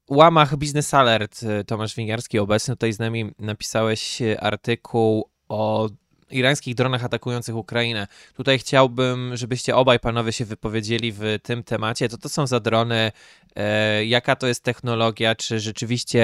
łamach 0.09 0.55
Business 0.55 0.93
Alert 0.93 1.41
Tomasz 1.67 1.95
Winiarski 1.95 2.39
obecny 2.39 2.75
tutaj 2.75 2.93
z 2.93 2.99
nami 2.99 3.31
napisałeś 3.39 4.19
artykuł 4.39 5.29
o 5.49 5.89
irańskich 6.33 6.75
dronach 6.75 7.03
atakujących 7.03 7.55
Ukrainę. 7.55 8.07
Tutaj 8.35 8.59
chciałbym, 8.59 9.37
żebyście 9.37 9.75
obaj 9.75 9.99
panowie 9.99 10.31
się 10.31 10.45
wypowiedzieli 10.45 11.11
w 11.11 11.39
tym 11.43 11.63
temacie. 11.63 12.09
Co 12.09 12.17
to 12.17 12.29
są 12.29 12.47
za 12.47 12.59
drony? 12.59 13.11
E, 13.55 14.05
jaka 14.05 14.35
to 14.35 14.47
jest 14.47 14.63
technologia? 14.63 15.35
Czy 15.35 15.59
rzeczywiście 15.59 16.23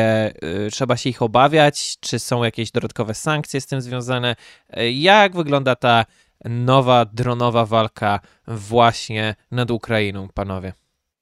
e, 0.66 0.70
trzeba 0.72 0.98
się 0.98 1.10
ich 1.10 1.22
obawiać? 1.22 1.98
Czy 2.00 2.20
są 2.20 2.44
jakieś 2.44 2.72
dodatkowe 2.72 3.14
sankcje 3.14 3.62
z 3.62 3.66
tym 3.66 3.82
związane? 3.82 4.36
E, 4.70 4.92
jak 4.92 5.36
wygląda 5.36 5.76
ta 5.76 6.06
nowa 6.46 7.06
dronowa 7.06 7.66
walka 7.66 8.20
właśnie 8.48 9.36
nad 9.52 9.72
Ukrainą, 9.72 10.28
panowie? 10.34 10.74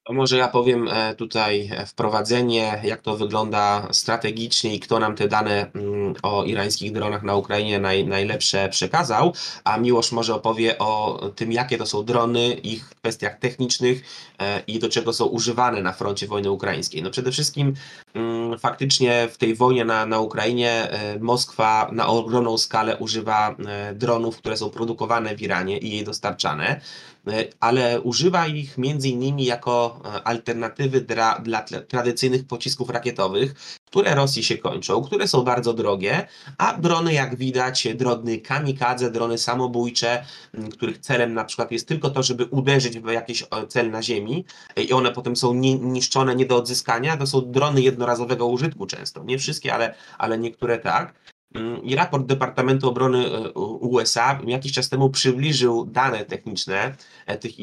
Może 0.10 0.38
ja 0.38 0.48
powiem 0.48 0.88
e, 0.88 1.16
tutaj 1.16 1.70
wprowadzenie, 1.88 2.82
jak 2.84 3.02
to 3.02 3.18
wygląda 3.18 3.88
strategicznie 3.92 4.76
i 4.76 4.80
kto 4.80 5.00
nam 5.00 5.16
te 5.16 5.28
dane 5.28 5.72
mm, 5.76 6.14
o 6.24 6.44
irańskich 6.44 6.92
dronach 6.92 7.24
na 7.24 7.36
Ukrainie 7.36 7.80
naj, 7.80 8.08
najlepsze 8.08 8.70
przekazał, 8.70 9.34
a 9.64 9.78
Miłosz 9.78 10.12
może 10.12 10.36
opowie 10.36 10.78
o 10.78 11.20
tym, 11.36 11.52
jakie 11.52 11.78
to 11.78 11.86
są 11.86 12.04
drony, 12.04 12.54
ich 12.54 12.90
kwestiach 12.90 13.40
technicznych 13.40 14.04
e, 14.40 14.62
i 14.68 14.80
do 14.80 14.90
czego 14.90 15.14
są 15.14 15.26
używane 15.26 15.82
na 15.82 15.94
froncie 15.94 16.28
wojny 16.28 16.52
ukraińskiej. 16.52 17.04
No 17.04 17.10
przede 17.12 17.32
wszystkim 17.32 17.74
mm, 18.14 18.60
faktycznie 18.60 19.28
w 19.32 19.38
tej 19.38 19.56
wojnie 19.56 19.86
na, 19.86 20.06
na 20.06 20.20
Ukrainie 20.20 20.72
e, 20.72 21.20
Moskwa 21.20 21.90
na 21.92 22.08
ogromną 22.08 22.58
skalę 22.58 22.98
używa 22.98 23.56
dronów, 23.94 24.38
które 24.38 24.58
są 24.58 24.70
produkowane 24.70 25.36
w 25.36 25.42
Iranie 25.42 25.78
i 25.78 25.92
jej 25.92 26.04
dostarczane. 26.04 26.82
E, 27.28 27.46
ale 27.60 28.02
używa 28.02 28.48
ich 28.48 28.78
między 28.78 29.10
innymi 29.10 29.46
jako 29.46 30.02
e, 30.06 30.28
alternatywy 30.28 31.02
dla, 31.02 31.40
dla 31.40 31.62
tradycyjnych 31.62 32.48
pocisków 32.48 32.90
rakietowych, 32.90 33.54
które 33.86 34.16
Rosji 34.16 34.44
się 34.44 34.58
kończą, 34.58 35.04
które 35.04 35.28
są 35.28 35.42
bardzo 35.42 35.74
drogie, 35.74 36.28
a 36.58 36.74
drony 36.74 37.14
jak 37.14 37.36
widać, 37.36 37.88
drony 37.96 38.38
kamikadze, 38.38 39.12
drony 39.12 39.38
samobójcze, 39.38 40.26
których 40.72 40.98
celem 40.98 41.34
na 41.34 41.44
przykład 41.46 41.72
jest 41.72 41.88
tylko 41.88 42.10
to, 42.10 42.24
żeby 42.24 42.46
uderzyć 42.46 43.00
w 43.00 43.08
jakiś 43.08 43.44
cel 43.68 43.92
na 43.92 44.04
ziemi 44.04 44.46
e, 44.76 44.84
i 44.84 44.94
one 44.94 45.12
potem 45.12 45.36
są 45.36 45.54
niszczone, 45.54 46.36
nie 46.36 46.46
do 46.46 46.58
odzyskania, 46.58 47.18
to 47.18 47.28
są 47.28 47.52
drony 47.52 47.82
jednorazowego 47.82 48.48
użytku 48.48 48.86
często. 48.86 49.24
Nie 49.24 49.38
wszystkie, 49.38 49.74
ale, 49.74 49.96
ale 50.18 50.38
niektóre 50.38 50.78
tak. 50.78 51.35
I 51.84 51.96
raport 51.96 52.26
Departamentu 52.26 52.90
Obrony 52.90 53.26
e, 53.26 53.50
USA 53.54 54.40
jakiś 54.48 54.72
czas 54.72 54.90
temu 54.90 55.10
przybliżył 55.10 55.86
dane 55.86 56.26
techniczne 56.26 56.96
e, 57.26 57.38
tych 57.38 57.60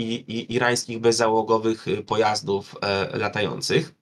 irańskich 0.51 0.99
bezzałogowych 0.99 1.89
e, 1.89 2.03
pojazdów 2.03 2.75
latających. 3.12 3.95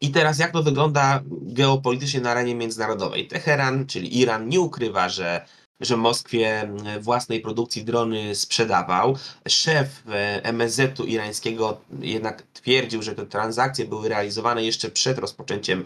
I 0.00 0.10
teraz 0.10 0.38
jak 0.38 0.52
to 0.52 0.62
wygląda 0.62 1.22
geopolitycznie 1.30 2.20
na 2.20 2.30
arenie 2.30 2.54
międzynarodowej? 2.54 3.28
Teheran, 3.28 3.86
czyli 3.86 4.20
Iran, 4.20 4.48
nie 4.48 4.60
ukrywa, 4.60 5.08
że 5.08 5.46
że 5.80 5.96
Moskwie 5.96 6.70
własnej 7.00 7.40
produkcji 7.40 7.84
drony 7.84 8.34
sprzedawał. 8.34 9.16
Szef 9.48 10.02
MSZ-u 10.42 11.04
irańskiego 11.04 11.80
jednak 12.00 12.42
twierdził, 12.52 13.02
że 13.02 13.14
te 13.14 13.26
transakcje 13.26 13.84
były 13.84 14.08
realizowane 14.08 14.64
jeszcze 14.64 14.90
przed 14.90 15.18
rozpoczęciem 15.18 15.84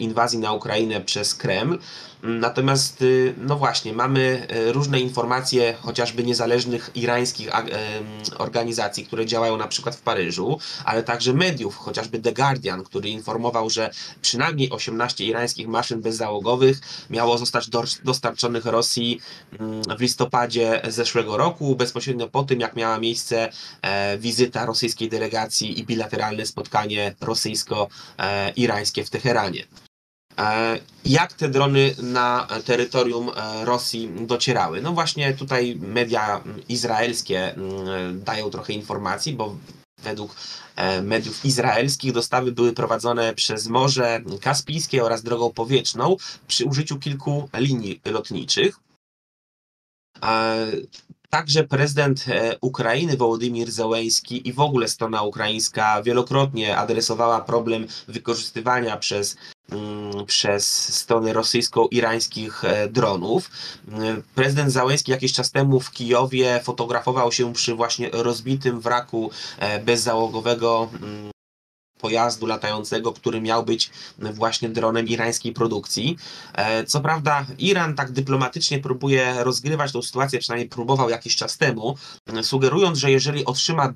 inwazji 0.00 0.38
na 0.38 0.52
Ukrainę 0.52 1.00
przez 1.00 1.34
Kreml. 1.34 1.78
Natomiast, 2.22 3.02
y, 3.02 3.34
no 3.36 3.56
właśnie, 3.56 3.92
mamy 3.92 4.46
y, 4.52 4.72
różne 4.72 5.00
informacje, 5.00 5.74
chociażby 5.80 6.24
niezależnych 6.24 6.90
irańskich 6.94 7.48
organizacji, 8.38 9.06
które 9.06 9.26
działają 9.26 9.56
na 9.56 9.68
przykład 9.68 9.96
w 9.96 10.00
Paryżu, 10.00 10.58
ale 10.84 11.02
także 11.02 11.34
mediów, 11.34 11.76
chociażby 11.76 12.18
The 12.18 12.32
Guardian, 12.32 12.84
który 12.84 13.08
informował, 13.08 13.70
że 13.70 13.90
przynajmniej 14.22 14.70
18 14.70 15.24
irańskich 15.24 15.68
maszyn 15.68 16.00
bezzałogowych 16.00 16.80
miało 17.10 17.38
zostać 17.38 17.68
dostarczonych 18.04 18.64
Rosji 18.64 19.20
mm, 19.58 19.82
w 19.98 20.00
listopadzie 20.00 20.82
zeszłego 20.88 21.36
roku, 21.36 21.76
bezpośrednio 21.76 22.28
po 22.28 22.42
tym, 22.42 22.60
jak 22.60 22.76
miała 22.76 22.98
miejsce 22.98 23.48
e, 23.82 24.18
wizyta 24.18 24.66
rosyjskiej 24.66 25.08
delegacji 25.08 25.80
i 25.80 25.84
bilateralne 25.84 26.46
spotkanie 26.46 27.14
rosyjsko-irańskie 27.20 29.04
w 29.04 29.10
Teheranie. 29.10 29.87
E, 30.38 30.78
jak 31.04 31.32
te 31.32 31.48
drony 31.48 31.94
na 32.02 32.46
terytorium 32.64 33.30
e, 33.36 33.64
Rosji 33.64 34.10
docierały? 34.20 34.82
No 34.82 34.92
właśnie 34.92 35.34
tutaj 35.34 35.76
media 35.80 36.40
izraelskie 36.68 37.54
mm, 37.54 38.24
dają 38.24 38.50
trochę 38.50 38.72
informacji, 38.72 39.32
bo 39.32 39.56
według 40.02 40.36
e, 40.76 41.02
mediów 41.02 41.44
izraelskich 41.44 42.12
dostawy 42.12 42.52
były 42.52 42.72
prowadzone 42.72 43.34
przez 43.34 43.66
Morze 43.66 44.20
Kaspijskie 44.40 45.04
oraz 45.04 45.22
drogą 45.22 45.50
powietrzną 45.50 46.16
przy 46.46 46.64
użyciu 46.64 46.98
kilku 46.98 47.48
linii 47.54 48.00
lotniczych. 48.04 48.80
Także 51.30 51.64
prezydent 51.64 52.24
Ukrainy 52.60 53.16
Wołodymir 53.16 53.70
Zełenski 53.70 54.48
i 54.48 54.52
w 54.52 54.60
ogóle 54.60 54.88
strona 54.88 55.22
ukraińska 55.22 56.02
wielokrotnie 56.02 56.76
adresowała 56.76 57.40
problem 57.40 57.86
wykorzystywania 58.08 58.96
przez 58.96 59.36
Mm, 59.72 60.26
przez 60.26 60.94
stronę 60.94 61.32
rosyjsko-irańskich 61.32 62.64
e, 62.64 62.88
dronów. 62.88 63.50
Mm, 63.88 64.22
prezydent 64.34 64.72
Załęski 64.72 65.10
jakiś 65.10 65.32
czas 65.32 65.50
temu 65.50 65.80
w 65.80 65.90
Kijowie 65.90 66.60
fotografował 66.64 67.32
się 67.32 67.52
przy 67.52 67.74
właśnie 67.74 68.10
rozbitym 68.12 68.80
wraku 68.80 69.30
e, 69.58 69.78
bezzałogowego 69.82 70.88
mm, 71.02 71.30
pojazdu 71.98 72.46
latającego, 72.46 73.12
który 73.12 73.40
miał 73.40 73.64
być 73.64 73.90
właśnie 74.18 74.68
dronem 74.68 75.08
irańskiej 75.08 75.52
produkcji. 75.52 76.16
E, 76.54 76.84
co 76.84 77.00
prawda, 77.00 77.46
Iran 77.58 77.94
tak 77.94 78.12
dyplomatycznie 78.12 78.78
próbuje 78.78 79.44
rozgrywać 79.44 79.92
tę 79.92 80.02
sytuację, 80.02 80.38
przynajmniej 80.38 80.68
próbował 80.68 81.10
jakiś 81.10 81.36
czas 81.36 81.56
temu, 81.58 81.96
sugerując, 82.42 82.98
że 82.98 83.10
jeżeli 83.10 83.44
otrzyma 83.44 83.92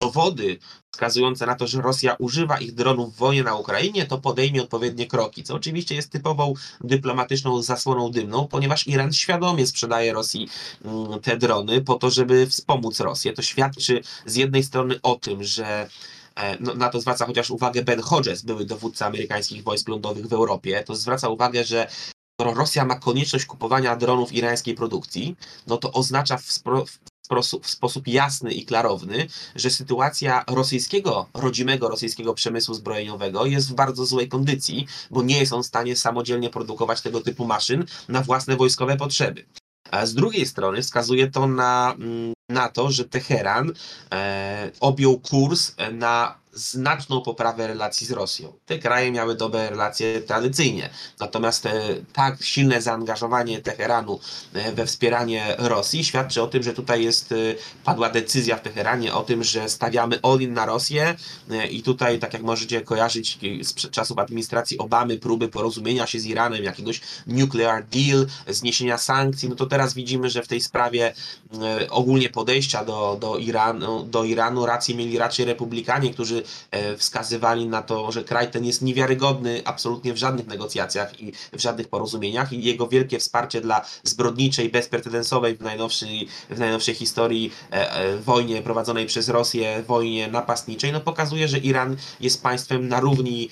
dowody 0.00 0.58
wskazujące 0.94 1.46
na 1.46 1.54
to, 1.54 1.66
że 1.66 1.82
Rosja 1.82 2.16
używa 2.18 2.58
ich 2.58 2.74
dronów 2.74 3.14
w 3.14 3.18
wojnie 3.18 3.42
na 3.42 3.54
Ukrainie, 3.54 4.06
to 4.06 4.18
podejmie 4.18 4.62
odpowiednie 4.62 5.06
kroki, 5.06 5.42
co 5.42 5.54
oczywiście 5.54 5.94
jest 5.94 6.12
typową 6.12 6.54
dyplomatyczną 6.80 7.62
zasłoną 7.62 8.10
dymną, 8.10 8.48
ponieważ 8.48 8.86
Iran 8.86 9.12
świadomie 9.12 9.66
sprzedaje 9.66 10.12
Rosji 10.12 10.48
mm, 10.84 11.20
te 11.20 11.36
drony 11.36 11.80
po 11.80 11.94
to, 11.94 12.10
żeby 12.10 12.46
wspomóc 12.46 13.00
Rosję. 13.00 13.32
To 13.32 13.42
świadczy 13.42 14.00
z 14.26 14.36
jednej 14.36 14.62
strony 14.62 15.00
o 15.02 15.14
tym, 15.14 15.44
że 15.44 15.88
no, 16.60 16.74
na 16.74 16.88
to 16.88 17.00
zwraca 17.00 17.26
chociaż 17.26 17.50
uwagę 17.50 17.82
Ben 17.82 18.00
Hodges, 18.00 18.42
były 18.42 18.64
dowódca 18.64 19.06
amerykańskich 19.06 19.62
wojsk 19.62 19.88
lądowych 19.88 20.26
w 20.26 20.32
Europie, 20.32 20.82
to 20.86 20.96
zwraca 20.96 21.28
uwagę, 21.28 21.64
że 21.64 21.88
skoro 22.40 22.54
Rosja 22.54 22.84
ma 22.84 22.98
konieczność 22.98 23.46
kupowania 23.46 23.96
dronów 23.96 24.32
irańskiej 24.32 24.74
produkcji, 24.74 25.36
no 25.66 25.76
to 25.76 25.92
oznacza 25.92 26.36
w, 26.36 26.42
w 26.42 26.98
w 27.62 27.70
sposób 27.70 28.08
jasny 28.08 28.52
i 28.52 28.64
klarowny, 28.64 29.26
że 29.54 29.70
sytuacja 29.70 30.44
rosyjskiego, 30.48 31.26
rodzimego 31.34 31.88
rosyjskiego 31.88 32.34
przemysłu 32.34 32.74
zbrojeniowego 32.74 33.46
jest 33.46 33.70
w 33.70 33.74
bardzo 33.74 34.06
złej 34.06 34.28
kondycji, 34.28 34.86
bo 35.10 35.22
nie 35.22 35.38
jest 35.38 35.52
on 35.52 35.62
w 35.62 35.66
stanie 35.66 35.96
samodzielnie 35.96 36.50
produkować 36.50 37.00
tego 37.00 37.20
typu 37.20 37.46
maszyn 37.46 37.84
na 38.08 38.22
własne 38.22 38.56
wojskowe 38.56 38.96
potrzeby. 38.96 39.44
A 39.90 40.06
z 40.06 40.14
drugiej 40.14 40.46
strony 40.46 40.82
wskazuje 40.82 41.30
to 41.30 41.46
na, 41.46 41.94
mm, 41.98 42.32
na 42.48 42.68
to, 42.68 42.90
że 42.90 43.04
Teheran 43.04 43.72
e, 44.12 44.70
objął 44.80 45.20
kurs 45.20 45.74
na 45.92 46.38
znaczną 46.56 47.22
poprawę 47.22 47.66
relacji 47.66 48.06
z 48.06 48.10
Rosją. 48.10 48.52
Te 48.66 48.78
kraje 48.78 49.12
miały 49.12 49.34
dobre 49.34 49.70
relacje 49.70 50.20
tradycyjnie, 50.20 50.90
natomiast 51.20 51.66
e, 51.66 51.72
tak 52.12 52.42
silne 52.42 52.82
zaangażowanie 52.82 53.60
Teheranu 53.60 54.20
e, 54.54 54.72
we 54.72 54.86
wspieranie 54.86 55.54
Rosji 55.58 56.04
świadczy 56.04 56.42
o 56.42 56.46
tym, 56.46 56.62
że 56.62 56.72
tutaj 56.72 57.04
jest, 57.04 57.32
e, 57.32 57.36
padła 57.84 58.08
decyzja 58.08 58.56
w 58.56 58.62
Teheranie 58.62 59.14
o 59.14 59.22
tym, 59.22 59.44
że 59.44 59.68
stawiamy 59.68 60.18
all-in 60.22 60.54
na 60.54 60.66
Rosję 60.66 61.14
i 61.70 61.82
tutaj, 61.82 62.18
tak 62.18 62.32
jak 62.32 62.42
możecie 62.42 62.80
kojarzyć 62.80 63.38
z 63.62 63.90
czasów 63.90 64.18
administracji 64.18 64.78
Obamy, 64.78 65.18
próby 65.18 65.48
porozumienia 65.48 66.06
się 66.06 66.20
z 66.20 66.26
Iranem, 66.26 66.64
jakiegoś 66.64 67.00
nuclear 67.26 67.84
deal, 67.84 68.26
zniesienia 68.48 68.98
sankcji, 68.98 69.48
no 69.48 69.54
to 69.54 69.66
teraz 69.66 69.94
widzimy, 69.94 70.30
że 70.30 70.42
w 70.42 70.48
tej 70.48 70.60
sprawie 70.60 71.14
ogólnie 71.90 72.28
podejścia 72.36 72.84
do, 72.84 73.16
do, 73.20 73.38
Iranu, 73.38 74.04
do 74.04 74.24
Iranu 74.24 74.66
rację 74.66 74.94
mieli 74.94 75.18
raczej 75.18 75.44
republikanie, 75.46 76.10
którzy 76.10 76.42
E, 76.70 76.96
wskazywali 76.96 77.68
na 77.68 77.82
to, 77.82 78.12
że 78.12 78.24
kraj 78.24 78.50
ten 78.50 78.64
jest 78.64 78.82
niewiarygodny 78.82 79.62
absolutnie 79.64 80.12
w 80.12 80.16
żadnych 80.16 80.46
negocjacjach 80.46 81.20
i 81.20 81.32
w 81.52 81.60
żadnych 81.60 81.88
porozumieniach 81.88 82.52
i 82.52 82.62
jego 82.62 82.88
wielkie 82.88 83.18
wsparcie 83.18 83.60
dla 83.60 83.84
zbrodniczej, 84.02 84.68
bezprecedensowej 84.68 85.56
w 85.56 85.60
najnowszej, 85.60 86.28
w 86.50 86.58
najnowszej 86.58 86.94
historii 86.94 87.52
e, 87.72 87.92
e, 87.92 88.18
wojnie 88.18 88.62
prowadzonej 88.62 89.06
przez 89.06 89.28
Rosję, 89.28 89.82
wojnie 89.86 90.28
napastniczej, 90.28 90.92
no 90.92 91.00
pokazuje, 91.00 91.48
że 91.48 91.58
Iran 91.58 91.96
jest 92.20 92.42
państwem 92.42 92.88
na 92.88 93.00
równi 93.00 93.48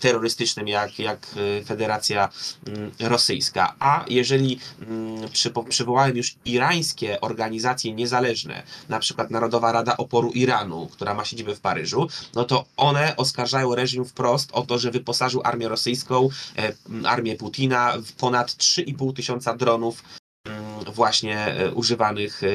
terrorystycznym 0.00 0.68
jak, 0.68 0.98
jak 0.98 1.26
Federacja 1.66 2.28
mm, 2.66 2.90
Rosyjska. 3.00 3.74
A 3.78 4.04
jeżeli 4.08 4.58
mm, 4.80 5.28
przywołałem 5.68 6.16
już 6.16 6.34
irańskie 6.44 7.20
organizacje 7.20 7.57
niezależne, 7.94 8.62
na 8.88 8.98
przykład 8.98 9.30
Narodowa 9.30 9.72
Rada 9.72 9.96
Oporu 9.96 10.30
Iranu, 10.30 10.88
która 10.92 11.14
ma 11.14 11.24
siedzibę 11.24 11.54
w 11.54 11.60
Paryżu, 11.60 12.08
no 12.34 12.44
to 12.44 12.64
one 12.76 13.16
oskarżają 13.16 13.74
reżim 13.74 14.04
wprost 14.04 14.50
o 14.52 14.62
to, 14.62 14.78
że 14.78 14.90
wyposażył 14.90 15.40
armię 15.44 15.68
rosyjską, 15.68 16.28
e, 16.58 16.72
armię 17.08 17.36
Putina 17.36 17.94
w 18.04 18.12
ponad 18.12 18.50
3,5 18.50 19.12
tysiąca 19.16 19.56
dronów 19.56 20.02
mm, 20.46 20.84
właśnie 20.94 21.46
e, 21.46 21.72
używanych 21.72 22.42
e, 22.42 22.46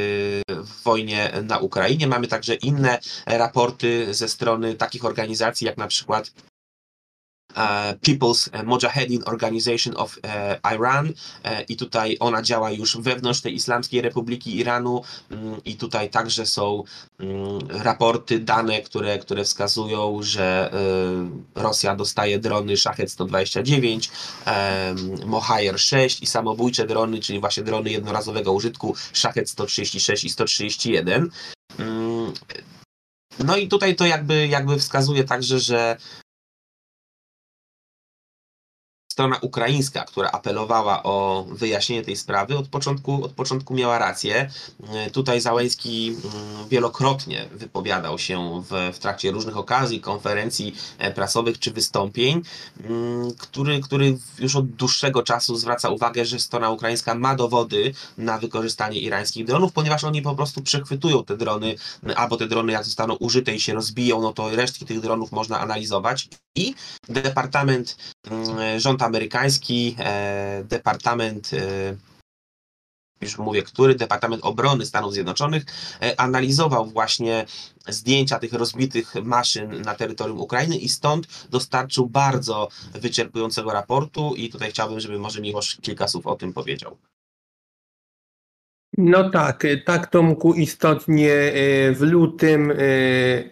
w 0.64 0.84
wojnie 0.84 1.32
na 1.44 1.58
Ukrainie. 1.60 2.08
Mamy 2.08 2.28
także 2.28 2.56
inne 2.56 3.00
raporty 3.26 4.14
ze 4.14 4.30
strony 4.30 4.76
takich 4.76 5.06
organizacji, 5.06 5.68
jak 5.68 5.78
na 5.78 5.88
przykład 5.88 6.32
People's 8.08 8.64
Mojahedin 8.66 9.24
Organization 9.26 9.98
of 9.98 10.20
e, 10.24 10.60
Iran 10.76 11.14
e, 11.44 11.62
i 11.62 11.76
tutaj 11.76 12.18
ona 12.20 12.42
działa 12.42 12.72
już 12.72 12.98
wewnątrz 12.98 13.42
tej 13.42 13.56
Islamskiej 13.56 14.02
Republiki 14.02 14.58
Iranu 14.58 15.04
mm, 15.32 15.64
i 15.66 15.76
tutaj 15.76 16.10
także 16.10 16.46
są 16.46 16.84
mm, 17.20 17.60
raporty, 17.70 18.40
dane, 18.40 18.82
które, 18.82 19.20
które 19.20 19.44
wskazują, 19.44 20.20
że 20.22 20.72
Rosja 21.56 21.96
dostaje 21.96 22.40
drony 22.40 22.78
Shahed 22.78 23.12
129, 23.12 24.12
Mohajer 25.26 25.80
6 25.80 26.22
i 26.22 26.26
samobójcze 26.26 26.88
drony, 26.88 27.20
czyli 27.20 27.40
właśnie 27.40 27.64
drony 27.64 27.90
jednorazowego 27.90 28.54
użytku 28.54 28.96
Shahed 29.14 29.50
136 29.50 30.24
i 30.24 30.30
131. 30.30 31.30
Mm, 31.80 32.34
no 33.40 33.58
i 33.58 33.68
tutaj 33.68 33.96
to 33.96 34.06
jakby, 34.06 34.48
jakby 34.48 34.78
wskazuje 34.78 35.24
także, 35.24 35.60
że 35.60 35.98
strona 39.14 39.38
ukraińska, 39.42 40.04
która 40.04 40.32
apelowała 40.32 41.04
o 41.04 41.46
wyjaśnienie 41.50 42.02
tej 42.02 42.16
sprawy, 42.16 42.58
od 42.58 42.68
początku, 42.68 43.24
od 43.26 43.32
początku 43.32 43.74
miała 43.74 43.98
rację. 43.98 44.50
Tutaj 45.12 45.42
Załęski 45.42 46.08
mm, 46.08 46.70
wielokrotnie 46.70 47.50
wypowiadał 47.52 48.20
się 48.20 48.64
w, 48.70 48.96
w 48.96 49.00
trakcie 49.00 49.32
różnych 49.32 49.58
okazji, 49.58 50.02
konferencji 50.02 50.76
e, 50.98 51.12
prasowych 51.12 51.60
czy 51.60 51.72
wystąpień, 51.72 52.42
mm, 52.84 53.34
który, 53.38 53.80
który 53.80 54.18
już 54.40 54.56
od 54.56 54.68
dłuższego 54.68 55.24
czasu 55.24 55.56
zwraca 55.56 55.90
uwagę, 55.90 56.26
że 56.26 56.40
strona 56.40 56.70
ukraińska 56.70 57.16
ma 57.16 57.36
dowody 57.36 57.94
na 58.18 58.38
wykorzystanie 58.38 59.00
irańskich 59.00 59.46
dronów, 59.46 59.74
ponieważ 59.74 60.04
oni 60.04 60.22
po 60.22 60.36
prostu 60.36 60.62
przechwytują 60.62 61.24
te 61.24 61.38
drony, 61.38 61.76
albo 62.16 62.38
te 62.38 62.48
drony 62.48 62.72
jak 62.72 62.86
zostaną 62.86 63.16
użyte 63.16 63.56
i 63.56 63.60
się 63.60 63.74
rozbiją, 63.74 64.22
no 64.22 64.34
to 64.34 64.56
resztki 64.56 64.86
tych 64.86 65.00
dronów 65.00 65.32
można 65.32 65.60
analizować. 65.60 66.30
I 66.56 66.76
Departament 67.10 67.98
mm, 68.32 68.80
Rząd 68.80 69.02
amerykański, 69.02 69.96
e, 70.00 70.64
Departament 70.64 71.52
e, 71.54 71.96
już 73.22 73.38
mówię, 73.38 73.64
który 73.64 73.96
Departament 73.96 74.44
Obrony 74.44 74.86
Stanów 74.86 75.14
Zjednoczonych 75.14 75.66
e, 76.02 76.20
analizował 76.20 76.86
właśnie 76.86 77.46
zdjęcia 77.88 78.40
tych 78.40 78.54
rozbitych 78.54 79.16
maszyn 79.24 79.82
na 79.82 79.96
terytorium 79.96 80.40
Ukrainy 80.40 80.78
i 80.78 80.90
stąd 80.90 81.48
dostarczył 81.50 82.10
bardzo 82.10 82.70
wyczerpującego 82.94 83.72
raportu 83.72 84.36
i 84.36 84.50
tutaj 84.50 84.70
chciałbym, 84.70 85.00
żeby 85.00 85.20
może 85.20 85.42
Miłosz 85.42 85.78
kilka 85.82 86.08
słów 86.08 86.28
o 86.28 86.36
tym 86.36 86.54
powiedział. 86.54 86.98
No 88.98 89.30
tak, 89.30 89.64
tak 89.86 90.08
Tomku, 90.08 90.54
istotnie 90.54 91.30
w 91.94 92.02
lutym 92.02 92.74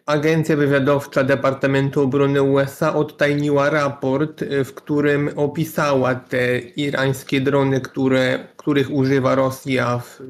Agencja 0.06 0.56
Wywiadowcza 0.56 1.24
Departamentu 1.24 2.02
Obrony 2.02 2.42
USA 2.42 2.96
odtajniła 2.96 3.70
raport, 3.70 4.44
w 4.66 4.74
którym 4.74 5.30
opisała 5.36 6.16
te 6.16 6.60
irańskie 6.60 7.42
drony, 7.42 7.82
które, 7.82 8.48
których 8.58 8.92
używa 8.92 9.36
Rosja 9.36 9.98
w 9.98 10.22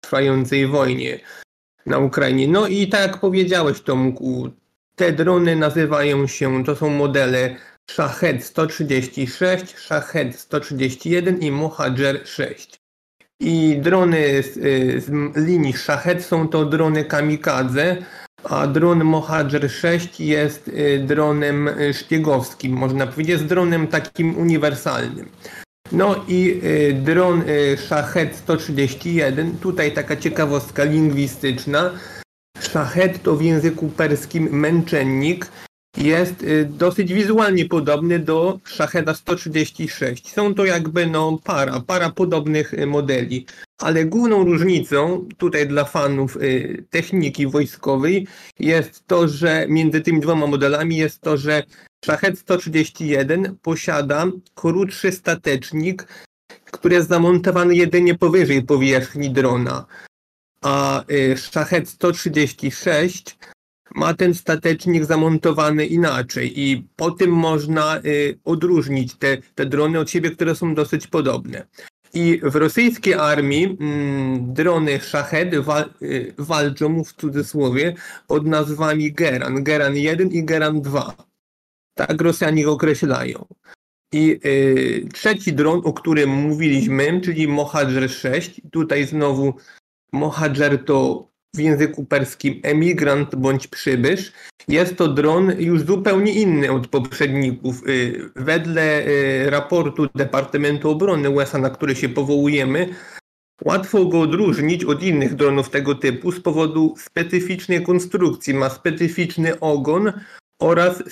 trwającej 0.00 0.66
wojnie 0.66 1.20
na 1.86 1.98
Ukrainie. 1.98 2.48
No 2.48 2.66
i 2.66 2.88
tak 2.88 3.00
jak 3.00 3.20
powiedziałeś 3.20 3.80
Tomku, 3.80 4.50
te 4.96 5.12
drony 5.12 5.56
nazywają 5.56 6.26
się, 6.26 6.64
to 6.64 6.76
są 6.76 6.90
modele 6.90 7.56
Shahed 7.90 8.44
136, 8.44 9.76
Shahed 9.76 10.36
131 10.36 11.38
i 11.38 11.50
Mohajer 11.50 12.28
6. 12.28 12.85
I 13.40 13.78
drony 13.80 14.42
z, 14.42 14.56
y, 14.56 15.00
z 15.00 15.36
linii 15.36 15.72
Shahed 15.72 16.24
są 16.24 16.48
to 16.48 16.64
drony 16.64 17.04
kamikadze, 17.04 17.96
a 18.44 18.66
dron 18.66 19.04
Mohajer 19.04 19.70
6 19.70 20.20
jest 20.20 20.68
y, 20.68 21.04
dronem 21.06 21.68
y, 21.68 21.94
szpiegowskim, 21.94 22.72
można 22.72 23.06
powiedzieć, 23.06 23.32
jest 23.32 23.46
dronem 23.46 23.86
takim 23.86 24.36
uniwersalnym. 24.36 25.28
No 25.92 26.24
i 26.28 26.60
dron 26.94 27.42
Shahed 27.76 28.36
131, 28.36 29.58
tutaj 29.58 29.92
taka 29.92 30.16
ciekawostka 30.16 30.84
lingwistyczna. 30.84 31.90
Shahed 32.60 33.22
to 33.22 33.36
w 33.36 33.42
języku 33.42 33.88
perskim 33.88 34.48
męczennik, 34.52 35.46
jest 35.96 36.42
y, 36.42 36.64
dosyć 36.64 37.12
wizualnie 37.12 37.64
podobny 37.64 38.18
do 38.18 38.60
Shaheda 38.64 39.14
136. 39.14 40.32
Są 40.32 40.54
to 40.54 40.64
jakby 40.64 41.06
no 41.06 41.38
para, 41.44 41.80
para 41.80 42.10
podobnych 42.10 42.74
y, 42.74 42.86
modeli. 42.86 43.46
Ale 43.78 44.04
główną 44.04 44.44
różnicą 44.44 45.28
tutaj 45.36 45.68
dla 45.68 45.84
fanów 45.84 46.36
y, 46.36 46.84
techniki 46.90 47.46
wojskowej 47.46 48.26
jest 48.58 49.06
to, 49.06 49.28
że 49.28 49.66
między 49.68 50.00
tymi 50.00 50.20
dwoma 50.20 50.46
modelami 50.46 50.96
jest 50.96 51.20
to, 51.20 51.36
że 51.36 51.62
Shahed 52.04 52.38
131 52.38 53.56
posiada 53.62 54.26
krótszy 54.54 55.12
statecznik, 55.12 56.08
który 56.64 56.94
jest 56.94 57.08
zamontowany 57.08 57.74
jedynie 57.74 58.14
powyżej 58.14 58.62
powierzchni 58.62 59.30
drona. 59.30 59.86
A 60.62 61.04
Shahed 61.36 61.88
136 61.88 63.38
ma 63.96 64.14
ten 64.14 64.34
statecznik 64.34 65.04
zamontowany 65.04 65.86
inaczej 65.86 66.60
i 66.60 66.88
po 66.96 67.10
tym 67.10 67.30
można 67.30 67.98
y, 68.04 68.38
odróżnić 68.44 69.14
te, 69.14 69.36
te 69.54 69.66
drony 69.66 69.98
od 69.98 70.10
siebie, 70.10 70.30
które 70.30 70.54
są 70.54 70.74
dosyć 70.74 71.06
podobne. 71.06 71.66
I 72.14 72.40
w 72.42 72.56
rosyjskiej 72.56 73.14
armii 73.14 73.76
mm, 73.80 74.54
drony 74.54 75.00
Shahed 75.00 75.58
wal, 75.58 75.90
y, 76.02 76.34
walczą 76.38 77.04
w 77.04 77.12
cudzysłowie 77.12 77.94
pod 78.26 78.46
nazwami 78.46 79.12
Geran, 79.12 79.64
Geran 79.64 79.96
1 79.96 80.32
i 80.32 80.44
Geran 80.44 80.82
2. 80.82 81.16
Tak 81.94 82.20
Rosjanie 82.20 82.64
go 82.64 82.72
określają. 82.72 83.46
I 84.12 84.40
y, 84.44 85.08
trzeci 85.12 85.52
dron, 85.52 85.80
o 85.84 85.92
którym 85.92 86.30
mówiliśmy, 86.30 87.20
czyli 87.20 87.48
Mohajer 87.48 88.10
6, 88.10 88.60
tutaj 88.72 89.06
znowu 89.06 89.54
Mohajer 90.12 90.84
to 90.84 91.28
w 91.56 91.60
języku 91.60 92.04
perskim 92.04 92.60
emigrant 92.62 93.34
bądź 93.34 93.66
przybysz. 93.66 94.32
Jest 94.68 94.96
to 94.96 95.08
dron 95.08 95.52
już 95.58 95.82
zupełnie 95.82 96.32
inny 96.32 96.72
od 96.72 96.88
poprzedników. 96.88 97.88
Y, 97.88 98.30
wedle 98.36 99.06
y, 99.06 99.50
raportu 99.50 100.06
Departamentu 100.14 100.90
Obrony 100.90 101.30
USA, 101.30 101.58
na 101.58 101.70
który 101.70 101.96
się 101.96 102.08
powołujemy, 102.08 102.88
łatwo 103.64 104.04
go 104.04 104.20
odróżnić 104.20 104.84
od 104.84 105.02
innych 105.02 105.34
dronów 105.34 105.70
tego 105.70 105.94
typu 105.94 106.32
z 106.32 106.40
powodu 106.40 106.94
specyficznej 106.98 107.82
konstrukcji. 107.82 108.54
Ma 108.54 108.70
specyficzny 108.70 109.60
ogon 109.60 110.12
oraz 110.60 111.02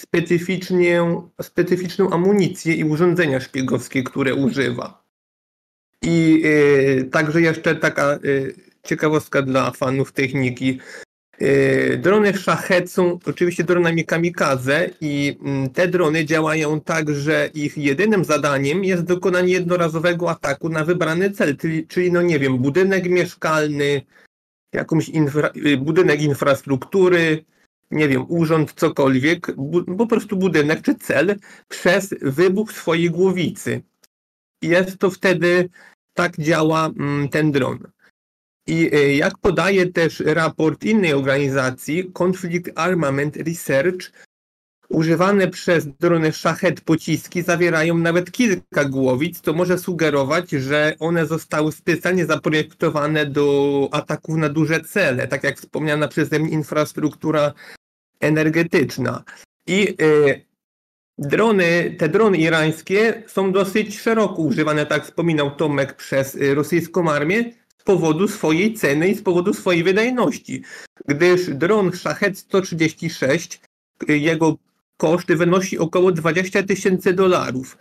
specyficzną 1.42 2.10
amunicję 2.10 2.74
i 2.74 2.84
urządzenia 2.84 3.40
szpiegowskie, 3.40 4.02
które 4.02 4.34
używa. 4.34 5.04
I 6.02 6.42
y, 6.44 7.08
także 7.12 7.42
jeszcze 7.42 7.76
taka 7.76 8.18
y, 8.24 8.54
ciekawostka 8.84 9.42
dla 9.42 9.70
fanów 9.70 10.12
techniki. 10.12 10.78
Y, 11.42 11.98
drony 12.02 12.32
Shahed 12.32 12.90
są 12.90 13.18
oczywiście 13.26 13.64
dronami 13.64 14.04
kamikaze 14.04 14.90
i 15.00 15.38
mm, 15.44 15.70
te 15.70 15.88
drony 15.88 16.24
działają 16.24 16.80
tak, 16.80 17.10
że 17.10 17.50
ich 17.54 17.78
jedynym 17.78 18.24
zadaniem 18.24 18.84
jest 18.84 19.02
dokonanie 19.02 19.52
jednorazowego 19.52 20.30
ataku 20.30 20.68
na 20.68 20.84
wybrany 20.84 21.30
cel, 21.30 21.56
czyli, 21.88 22.12
no 22.12 22.22
nie 22.22 22.38
wiem, 22.38 22.58
budynek 22.58 23.08
mieszkalny, 23.08 24.02
jakąś 24.72 25.08
infra, 25.08 25.50
y, 25.56 25.76
budynek 25.76 26.22
infrastruktury, 26.22 27.44
nie 27.90 28.08
wiem, 28.08 28.24
urząd, 28.28 28.72
cokolwiek, 28.72 29.46
po 29.98 30.06
prostu 30.06 30.36
budynek 30.36 30.82
czy 30.82 30.94
cel 30.94 31.36
przez 31.68 32.14
wybuch 32.22 32.72
swojej 32.72 33.10
głowicy. 33.10 33.82
Jest 34.62 34.98
to 34.98 35.10
wtedy, 35.10 35.68
tak 36.14 36.36
działa 36.36 36.86
mm, 36.86 37.28
ten 37.28 37.52
dron. 37.52 37.78
I 38.66 38.94
y, 38.94 39.14
jak 39.14 39.38
podaje 39.38 39.86
też 39.86 40.20
raport 40.20 40.84
innej 40.84 41.12
organizacji, 41.12 42.12
Conflict 42.22 42.70
Armament 42.74 43.36
Research, 43.36 44.12
używane 44.88 45.48
przez 45.48 45.86
drony 45.86 46.32
Shahed 46.32 46.80
pociski 46.80 47.42
zawierają 47.42 47.98
nawet 47.98 48.32
kilka 48.32 48.84
głowic, 48.84 49.40
co 49.40 49.52
może 49.52 49.78
sugerować, 49.78 50.50
że 50.50 50.94
one 50.98 51.26
zostały 51.26 51.72
specjalnie 51.72 52.26
zaprojektowane 52.26 53.26
do 53.26 53.88
ataków 53.92 54.36
na 54.36 54.48
duże 54.48 54.80
cele, 54.80 55.28
tak 55.28 55.44
jak 55.44 55.58
wspomniana 55.58 56.08
przeze 56.08 56.38
mnie 56.38 56.50
infrastruktura 56.50 57.52
energetyczna. 58.20 59.24
I 59.66 59.96
y, 60.02 60.44
drony, 61.18 61.94
te 61.98 62.08
drony 62.08 62.38
irańskie 62.38 63.22
są 63.26 63.52
dosyć 63.52 64.00
szeroko 64.00 64.42
używane, 64.42 64.86
tak 64.86 65.04
wspominał 65.04 65.50
Tomek, 65.50 65.94
przez 65.94 66.34
y, 66.34 66.54
rosyjską 66.54 67.10
armię 67.10 67.63
powodu 67.84 68.28
swojej 68.28 68.74
ceny 68.74 69.08
i 69.08 69.14
z 69.14 69.22
powodu 69.22 69.54
swojej 69.54 69.84
wydajności. 69.84 70.62
Gdyż 71.08 71.50
dron 71.50 71.92
Shahed 71.92 72.38
136, 72.38 73.60
y, 74.08 74.18
jego 74.18 74.56
koszt 74.96 75.26
wynosi 75.26 75.78
około 75.78 76.12
20 76.12 76.62
tysięcy 76.62 77.12
dolarów. 77.12 77.76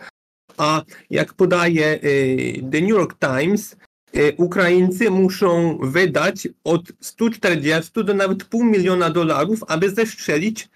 A 0.56 0.82
jak 1.10 1.34
podaje 1.34 1.98
y, 2.04 2.62
The 2.72 2.80
New 2.80 2.90
York 2.90 3.16
Times, 3.18 3.76
y, 4.16 4.34
Ukraińcy 4.36 5.10
muszą 5.10 5.78
wydać 5.82 6.48
od 6.64 6.82
140 7.00 8.04
do 8.04 8.14
nawet 8.14 8.44
pół 8.44 8.64
miliona 8.64 9.10
dolarów, 9.10 9.60
aby 9.68 9.90
zestrzelić 9.90 10.68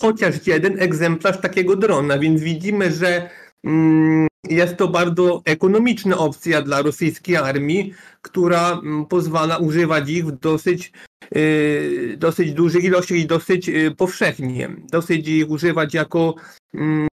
chociaż 0.00 0.46
jeden 0.46 0.82
egzemplarz 0.82 1.40
takiego 1.40 1.76
drona, 1.76 2.18
więc 2.18 2.40
widzimy, 2.40 2.92
że 2.92 3.30
mm, 3.64 4.28
jest 4.48 4.76
to 4.76 4.88
bardzo 4.88 5.42
ekonomiczna 5.44 6.18
opcja 6.18 6.62
dla 6.62 6.82
rosyjskiej 6.82 7.36
armii, 7.36 7.94
która 8.22 8.72
mm, 8.72 9.06
pozwala 9.06 9.58
używać 9.58 10.10
ich 10.10 10.26
w 10.26 10.32
dosyć, 10.32 10.92
yy, 11.30 12.16
dosyć 12.18 12.52
dużych 12.52 12.84
ilościach 12.84 13.18
i 13.18 13.26
dosyć 13.26 13.68
yy, 13.68 13.90
powszechnie. 13.90 14.68
Dosyć 14.90 15.28
ich 15.28 15.50
używać 15.50 15.94
jako 15.94 16.34
mm, 16.74 17.08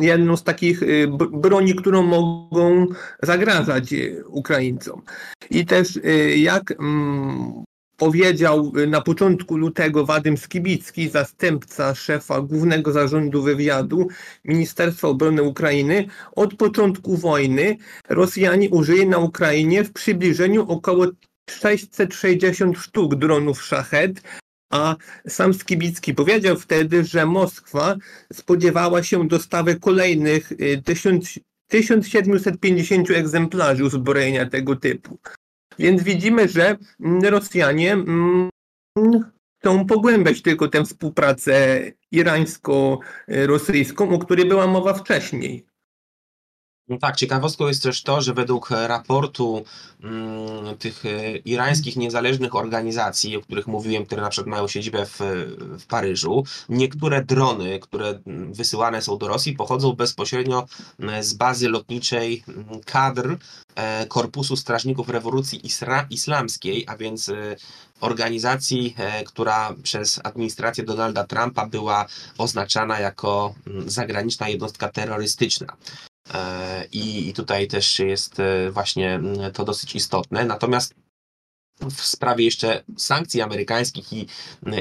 jedną 0.00 0.36
z 0.36 0.42
takich 0.42 0.82
yy, 0.82 1.08
broni, 1.32 1.74
którą 1.74 2.02
mogą 2.02 2.86
zagrażać 3.22 3.94
Ukraińcom. 4.26 5.02
I 5.50 5.66
też 5.66 6.00
jak 6.36 6.70
mm, 6.70 7.64
powiedział 8.02 8.72
na 8.88 9.00
początku 9.00 9.56
lutego 9.56 10.06
Wadym 10.06 10.36
Skibicki, 10.36 11.08
zastępca 11.08 11.94
szefa 11.94 12.40
Głównego 12.40 12.92
Zarządu 12.92 13.42
Wywiadu 13.42 14.08
Ministerstwa 14.44 15.08
Obrony 15.08 15.42
Ukrainy, 15.42 16.06
od 16.36 16.54
początku 16.54 17.16
wojny 17.16 17.76
Rosjanie 18.08 18.70
użyli 18.70 19.06
na 19.06 19.18
Ukrainie 19.18 19.84
w 19.84 19.92
przybliżeniu 19.92 20.68
około 20.68 21.06
660 21.50 22.78
sztuk 22.78 23.14
dronów 23.14 23.64
Shahed, 23.64 24.22
a 24.72 24.96
sam 25.28 25.54
Skibicki 25.54 26.14
powiedział 26.14 26.56
wtedy, 26.56 27.04
że 27.04 27.26
Moskwa 27.26 27.96
spodziewała 28.32 29.02
się 29.02 29.28
dostawy 29.28 29.80
kolejnych 29.80 30.52
1000, 30.84 31.38
1750 31.68 33.10
egzemplarzy 33.10 33.84
uzbrojenia 33.84 34.46
tego 34.46 34.76
typu. 34.76 35.18
Więc 35.78 36.02
widzimy, 36.02 36.48
że 36.48 36.76
Rosjanie 37.22 37.92
mm, 37.92 38.50
chcą 39.60 39.86
pogłębiać 39.86 40.42
tylko 40.42 40.68
tę 40.68 40.84
współpracę 40.84 41.82
irańsko-rosyjską, 42.12 44.10
o 44.10 44.18
której 44.18 44.48
była 44.48 44.66
mowa 44.66 44.94
wcześniej. 44.94 45.66
No 46.88 46.98
tak, 46.98 47.16
ciekawostką 47.16 47.66
jest 47.66 47.82
też 47.82 48.02
to, 48.02 48.20
że 48.20 48.34
według 48.34 48.70
raportu 48.70 49.64
mm, 50.02 50.78
tych 50.78 51.06
e, 51.06 51.36
irańskich 51.36 51.96
niezależnych 51.96 52.54
organizacji, 52.54 53.36
o 53.36 53.40
których 53.40 53.66
mówiłem, 53.66 54.06
które 54.06 54.22
na 54.22 54.28
przykład 54.28 54.50
mają 54.50 54.68
siedzibę 54.68 55.06
w, 55.06 55.18
w 55.78 55.86
Paryżu, 55.86 56.44
niektóre 56.68 57.24
drony, 57.24 57.78
które 57.78 58.20
wysyłane 58.50 59.02
są 59.02 59.18
do 59.18 59.28
Rosji, 59.28 59.52
pochodzą 59.52 59.92
bezpośrednio 59.92 60.66
z 61.20 61.34
bazy 61.34 61.68
lotniczej 61.68 62.44
kadr 62.84 63.36
e, 63.74 64.06
Korpusu 64.06 64.56
Strażników 64.56 65.08
Rewolucji 65.08 65.66
Isra 65.66 66.06
Islamskiej, 66.10 66.84
a 66.88 66.96
więc 66.96 67.28
e, 67.28 67.56
organizacji, 68.00 68.96
która 69.26 69.74
przez 69.82 70.20
administrację 70.24 70.84
Donalda 70.84 71.24
Trumpa 71.24 71.66
była 71.66 72.06
oznaczana 72.38 73.00
jako 73.00 73.54
zagraniczna 73.86 74.48
jednostka 74.48 74.88
terrorystyczna. 74.88 75.76
E, 76.34 76.84
I, 76.92 77.28
I 77.28 77.32
tutaj 77.32 77.68
też 77.68 77.98
jest 77.98 78.40
e, 78.40 78.70
właśnie 78.70 79.14
mm, 79.14 79.52
to 79.52 79.64
dosyć 79.64 79.94
istotne. 79.94 80.44
Natomiast 80.44 80.94
w 81.90 82.02
sprawie 82.02 82.44
jeszcze 82.44 82.82
sankcji 82.96 83.40
amerykańskich 83.40 84.12
i, 84.12 84.26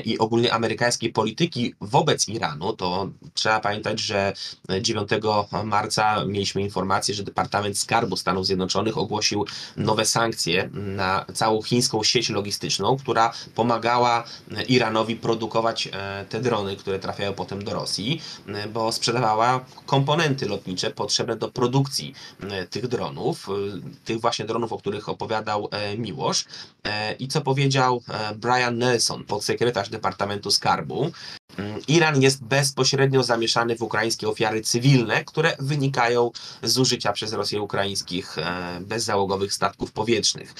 i 0.06 0.20
ogólnie 0.20 0.54
amerykańskiej 0.54 1.14
polityki 1.14 1.74
wobec 1.82 2.28
Iranu, 2.28 2.74
to 2.74 3.10
trzeba 3.34 3.60
pamiętać, 3.60 4.00
że 4.00 4.34
9 4.82 5.10
marca 5.64 6.26
mieliśmy 6.26 6.62
informację, 6.62 7.16
że 7.16 7.24
Departament 7.24 7.78
Skarbu 7.78 8.16
Stanów 8.16 8.46
Zjednoczonych 8.46 8.98
ogłosił 8.98 9.46
nowe 9.78 10.06
sankcje 10.06 10.70
na 10.74 11.26
całą 11.34 11.62
chińską 11.62 12.04
sieć 12.04 12.30
logistyczną, 12.30 12.98
która 12.98 13.34
pomagała 13.56 14.24
Iranowi 14.68 15.16
produkować 15.16 15.90
e, 15.92 16.26
te 16.30 16.42
drony, 16.42 16.76
które 16.76 17.00
trafiają 17.00 17.34
potem 17.34 17.64
do 17.64 17.74
Rosji, 17.74 18.22
bo 18.74 18.92
sprzedawała 18.92 19.66
komponenty 19.86 20.48
lotnicze 20.48 20.92
potrzebne 20.92 21.36
do 21.36 21.52
produkcji 21.52 22.16
e, 22.40 22.68
tych 22.68 22.88
dronów, 22.88 23.50
e, 23.50 23.52
tych 24.06 24.22
właśnie 24.22 24.46
dronów, 24.46 24.74
o 24.74 24.78
których 24.78 25.10
opowiadał 25.10 25.70
Miłosz. 25.98 26.46
E, 26.92 27.16
I 27.20 27.28
co 27.28 27.42
powiedział 27.42 28.02
e, 28.10 28.36
Brian 28.36 28.78
Nelson, 28.78 29.24
podsekretarz 29.24 29.90
Departamentu 29.90 30.52
Skarbu, 30.52 31.12
mm, 31.58 31.82
Iran 31.88 32.22
jest 32.22 32.44
bezpośrednio 32.44 33.24
zamieszany 33.24 33.76
w 33.76 33.82
ukraińskie 33.82 34.30
ofiary 34.30 34.62
cywilne, 34.62 35.26
które 35.26 35.56
wynikają 35.60 36.32
z 36.64 36.78
użycia 36.78 37.14
przez 37.14 37.34
Rosję 37.34 37.62
ukraińskich 37.62 38.38
e, 38.38 38.80
bezzałogowych 38.82 39.54
statków 39.54 39.92
powietrznych. 39.92 40.54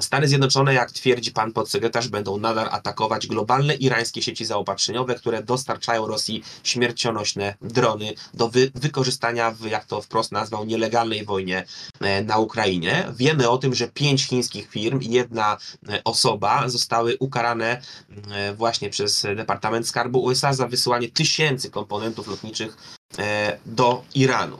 Stany 0.00 0.28
Zjednoczone, 0.28 0.74
jak 0.74 0.92
twierdzi 0.92 1.32
pan 1.32 1.52
podsekretarz, 1.52 2.08
będą 2.08 2.38
nadal 2.38 2.68
atakować 2.70 3.26
globalne 3.26 3.74
irańskie 3.74 4.22
sieci 4.22 4.44
zaopatrzeniowe, 4.44 5.14
które 5.14 5.42
dostarczają 5.42 6.06
Rosji 6.06 6.42
śmiercionośne 6.64 7.54
drony 7.60 8.14
do 8.34 8.48
wy 8.48 8.70
wykorzystania 8.74 9.50
w, 9.50 9.64
jak 9.64 9.84
to 9.84 10.02
wprost 10.02 10.32
nazwał, 10.32 10.64
nielegalnej 10.64 11.24
wojnie 11.24 11.64
e, 12.00 12.22
na 12.22 12.38
Ukrainie. 12.38 13.08
Wiemy 13.16 13.48
o 13.48 13.58
tym, 13.58 13.74
że 13.74 13.88
pięć 13.88 14.26
chińskich 14.26 14.70
firm 14.70 15.00
i 15.00 15.10
jedna 15.10 15.56
e, 15.88 16.04
osoba 16.04 16.68
zostały 16.68 17.16
ukarane 17.20 17.82
e, 18.30 18.54
właśnie 18.54 18.90
przez 18.90 19.26
Departament 19.36 19.88
Skarbu 19.88 20.22
USA 20.24 20.52
za 20.52 20.66
wysyłanie 20.66 21.08
tysięcy 21.08 21.70
komponentów 21.70 22.28
lotniczych 22.28 22.76
do 23.66 24.04
Iranu. 24.14 24.58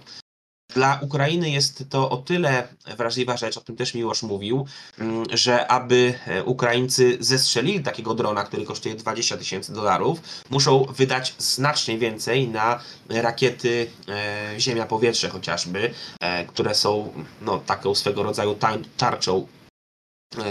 Dla 0.77 0.99
Ukrainy 1.03 1.51
jest 1.51 1.85
to 1.91 2.11
o 2.11 2.17
tyle 2.17 2.69
wrażliwa 2.97 3.37
rzecz, 3.37 3.57
o 3.57 3.61
tym 3.61 3.77
też 3.77 3.95
Miłosz 3.95 4.23
mówił, 4.23 4.67
mm, 4.99 5.25
że 5.33 5.67
aby 5.69 6.15
e, 6.27 6.45
Ukraińcy 6.45 7.17
zestrzelili 7.21 7.83
takiego 7.83 8.15
drona, 8.15 8.45
który 8.45 8.65
kosztuje 8.65 8.95
20 8.95 9.37
tysięcy 9.37 9.73
dolarów, 9.73 10.21
muszą 10.51 10.85
wydać 10.85 11.35
znacznie 11.39 11.99
więcej 11.99 12.49
na 12.49 12.81
rakiety 13.09 13.87
e, 14.09 14.61
ziemia-powietrze 14.61 15.29
chociażby, 15.29 15.95
e, 16.21 16.45
które 16.45 16.75
są 16.75 17.13
no, 17.41 17.59
taką 17.59 17.95
swego 17.95 18.23
rodzaju 18.23 18.57
tarczą 18.97 19.47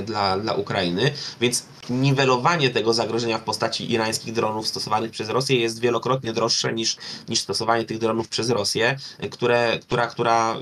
dla, 0.05 0.37
dla 0.37 0.53
Ukrainy, 0.53 1.11
więc 1.41 1.65
niwelowanie 1.89 2.69
tego 2.69 2.93
zagrożenia 2.93 3.37
w 3.37 3.43
postaci 3.43 3.91
irańskich 3.91 4.33
dronów 4.33 4.67
stosowanych 4.67 5.11
przez 5.11 5.29
Rosję 5.29 5.59
jest 5.59 5.79
wielokrotnie 5.79 6.33
droższe 6.33 6.73
niż, 6.73 6.97
niż 7.29 7.39
stosowanie 7.39 7.85
tych 7.85 7.97
dronów 7.97 8.27
przez 8.27 8.49
Rosję, 8.49 8.97
które, 9.31 9.79
która, 9.81 10.07
która 10.07 10.55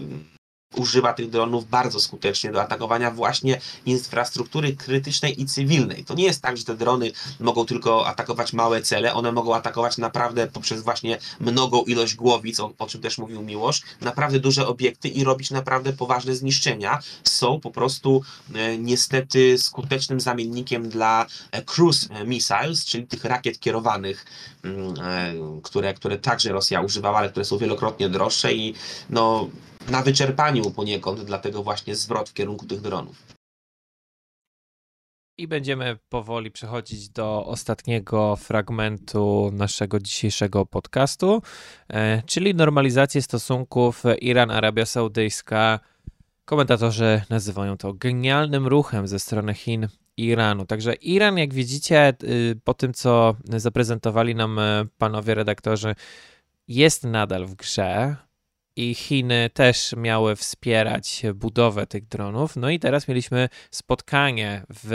używa 0.75 1.13
tych 1.13 1.29
dronów 1.29 1.69
bardzo 1.69 1.99
skutecznie 1.99 2.51
do 2.51 2.61
atakowania 2.61 3.11
właśnie 3.11 3.61
infrastruktury 3.85 4.75
krytycznej 4.75 5.41
i 5.41 5.45
cywilnej. 5.45 6.05
To 6.05 6.13
nie 6.13 6.23
jest 6.23 6.41
tak, 6.41 6.57
że 6.57 6.63
te 6.63 6.77
drony 6.77 7.11
mogą 7.39 7.65
tylko 7.65 8.07
atakować 8.07 8.53
małe 8.53 8.81
cele, 8.81 9.13
one 9.13 9.31
mogą 9.31 9.55
atakować 9.55 9.97
naprawdę 9.97 10.47
poprzez 10.47 10.81
właśnie 10.81 11.17
mnogą 11.39 11.83
ilość 11.83 12.15
głowic, 12.15 12.59
o, 12.59 12.73
o 12.79 12.87
czym 12.87 13.01
też 13.01 13.17
mówił 13.17 13.41
Miłosz, 13.41 13.81
naprawdę 14.01 14.39
duże 14.39 14.67
obiekty 14.67 15.07
i 15.07 15.23
robić 15.23 15.51
naprawdę 15.51 15.93
poważne 15.93 16.35
zniszczenia. 16.35 16.99
Są 17.23 17.59
po 17.59 17.71
prostu 17.71 18.21
e, 18.55 18.77
niestety 18.77 19.57
skutecznym 19.57 20.19
zamiennikiem 20.19 20.89
dla 20.89 21.25
e, 21.51 21.61
cruise 21.61 22.25
missiles, 22.25 22.85
czyli 22.85 23.07
tych 23.07 23.25
rakiet 23.25 23.59
kierowanych, 23.59 24.25
mm, 24.63 24.93
e, 25.01 25.61
które, 25.63 25.93
które 25.93 26.17
także 26.17 26.51
Rosja 26.51 26.81
używała, 26.81 27.17
ale 27.17 27.29
które 27.29 27.45
są 27.45 27.57
wielokrotnie 27.57 28.09
droższe 28.09 28.53
i 28.53 28.73
no 29.09 29.49
na 29.89 30.01
wyczerpaniu 30.01 30.71
poniekąd, 30.71 31.21
dlatego 31.21 31.63
właśnie 31.63 31.95
zwrot 31.95 32.29
w 32.29 32.33
kierunku 32.33 32.65
tych 32.65 32.81
dronów. 32.81 33.15
I 35.37 35.47
będziemy 35.47 35.97
powoli 36.09 36.51
przechodzić 36.51 37.09
do 37.09 37.45
ostatniego 37.45 38.35
fragmentu 38.35 39.51
naszego 39.53 39.99
dzisiejszego 39.99 40.65
podcastu, 40.65 41.41
e, 41.89 42.21
czyli 42.25 42.55
normalizację 42.55 43.21
stosunków 43.21 44.03
Iran-Arabia 44.21 44.85
Saudyjska. 44.85 45.79
Komentatorzy 46.45 47.21
nazywają 47.29 47.77
to 47.77 47.93
genialnym 47.93 48.67
ruchem 48.67 49.07
ze 49.07 49.19
strony 49.19 49.53
Chin 49.53 49.87
i 50.17 50.25
Iranu. 50.25 50.65
Także 50.65 50.93
Iran, 50.93 51.37
jak 51.37 51.53
widzicie, 51.53 52.13
y, 52.23 52.59
po 52.63 52.73
tym 52.73 52.93
co 52.93 53.35
zaprezentowali 53.47 54.35
nam 54.35 54.59
e, 54.59 54.85
panowie 54.97 55.35
redaktorzy, 55.35 55.95
jest 56.67 57.03
nadal 57.03 57.45
w 57.45 57.55
grze 57.55 58.15
i 58.75 58.95
Chiny 58.95 59.49
też 59.53 59.93
miały 59.97 60.35
wspierać 60.35 61.23
budowę 61.35 61.87
tych 61.87 62.07
dronów. 62.07 62.55
No 62.55 62.69
i 62.69 62.79
teraz 62.79 63.07
mieliśmy 63.07 63.49
spotkanie 63.71 64.63
w 64.69 64.93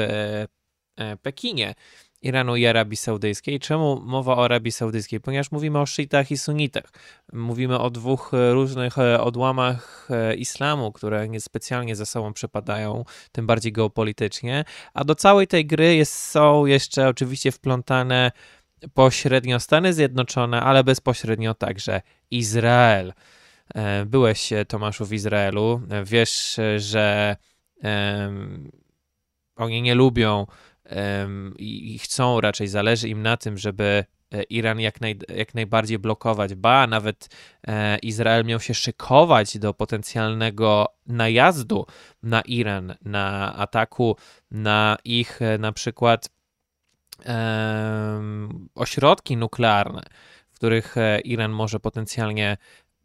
e, 0.96 1.16
Pekinie. 1.16 1.74
Iranu 2.22 2.56
i 2.56 2.66
Arabii 2.66 2.96
Saudyjskiej. 2.96 3.60
Czemu 3.60 4.00
mowa 4.00 4.36
o 4.36 4.44
Arabii 4.44 4.72
Saudyjskiej? 4.72 5.20
Ponieważ 5.20 5.50
mówimy 5.52 5.78
o 5.78 5.86
szyitach 5.86 6.30
i 6.30 6.38
sunitach. 6.38 6.92
Mówimy 7.32 7.78
o 7.78 7.90
dwóch 7.90 8.32
różnych 8.52 8.98
e, 8.98 9.20
odłamach 9.20 10.08
e, 10.10 10.34
islamu, 10.34 10.92
które 10.92 11.28
niespecjalnie 11.28 11.96
ze 11.96 12.06
sobą 12.06 12.32
przepadają, 12.32 13.04
tym 13.32 13.46
bardziej 13.46 13.72
geopolitycznie. 13.72 14.64
A 14.94 15.04
do 15.04 15.14
całej 15.14 15.46
tej 15.46 15.66
gry 15.66 15.96
jest, 15.96 16.14
są 16.14 16.66
jeszcze 16.66 17.08
oczywiście 17.08 17.52
wplątane 17.52 18.32
pośrednio 18.94 19.60
Stany 19.60 19.92
Zjednoczone, 19.92 20.60
ale 20.60 20.84
bezpośrednio 20.84 21.54
także 21.54 22.02
Izrael. 22.30 23.12
E, 23.74 24.07
byłeś, 24.07 24.52
e, 24.52 24.64
Tomaszu, 24.64 25.07
w 25.07 25.12
Izraelu. 25.12 25.83
E, 25.90 26.04
wiesz, 26.04 26.61
że 26.76 27.37
um, 27.83 28.70
oni 29.57 29.83
nie 29.83 29.94
lubią 29.94 30.46
um, 30.90 31.54
i 31.59 31.98
chcą 31.98 32.40
raczej, 32.40 32.68
zależy 32.68 33.09
im 33.09 33.22
na 33.22 33.37
tym, 33.37 33.59
żeby 33.59 34.04
Iran 34.50 34.81
jak, 34.81 35.00
naj, 35.00 35.18
jak 35.28 35.54
najbardziej 35.54 35.98
blokować, 35.98 36.54
ba, 36.54 36.87
nawet 36.87 37.28
e, 37.66 37.98
Izrael 37.98 38.44
miał 38.44 38.61
się 38.61 38.74
szykować 38.74 39.59
do 39.59 39.74
potencjalnego 39.74 40.87
najazdu 41.07 41.87
na 42.22 42.40
Iran, 42.40 42.94
na 43.04 43.57
ataku 43.57 44.16
na 44.50 44.96
ich 45.04 45.40
na 45.59 45.72
przykład 45.72 46.28
e, 47.26 48.20
ośrodki 48.74 49.37
nuklearne, 49.37 50.02
w 50.50 50.54
których 50.54 50.94
Iran 51.24 51.52
może 51.52 51.81
potencjalnie 51.81 52.57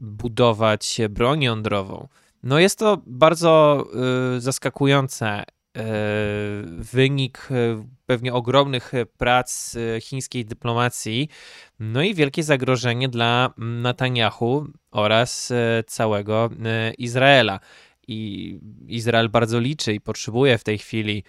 budować 0.03 1.01
broń 1.09 1.43
jądrową. 1.43 2.07
No 2.43 2.59
jest 2.59 2.79
to 2.79 3.01
bardzo 3.05 3.85
y, 4.35 4.41
zaskakujące. 4.41 5.43
Y, 5.77 5.81
wynik 6.67 7.47
y, 7.51 7.85
pewnie 8.05 8.33
ogromnych 8.33 8.91
prac 9.17 9.75
y, 9.75 10.01
chińskiej 10.01 10.45
dyplomacji, 10.45 11.29
no 11.79 12.01
i 12.01 12.13
wielkie 12.13 12.43
zagrożenie 12.43 13.09
dla 13.09 13.53
Netanyahu 13.57 14.67
oraz 14.91 15.53
całego 15.87 16.49
Izraela. 16.97 17.59
I 18.07 18.59
Izrael 18.87 19.29
bardzo 19.29 19.59
liczy 19.59 19.93
i 19.93 20.01
potrzebuje 20.01 20.57
w 20.57 20.63
tej 20.63 20.77
chwili 20.77 21.23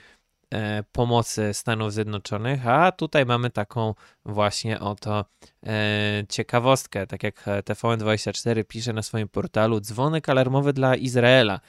pomocy 0.93 1.55
Stanów 1.55 1.93
Zjednoczonych, 1.93 2.67
a 2.69 2.93
tutaj 2.93 3.27
mamy 3.27 3.51
taką 3.51 3.95
właśnie 4.25 4.81
oto 4.81 5.25
e, 5.67 6.25
ciekawostkę, 6.29 7.07
tak 7.07 7.23
jak 7.23 7.45
TVN24 7.45 8.65
pisze 8.65 8.93
na 8.93 9.03
swoim 9.03 9.29
portalu, 9.29 9.81
dzwonek 9.81 10.29
alarmowy 10.29 10.73
dla 10.73 10.97
Izraela, 10.97 11.61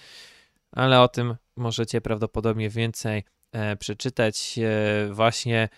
ale 0.72 1.02
o 1.02 1.08
tym 1.08 1.36
możecie 1.56 2.02
prawdopodobnie 2.02 2.70
więcej 2.70 3.24
e, 3.52 3.76
przeczytać 3.76 4.60
właśnie 5.12 5.70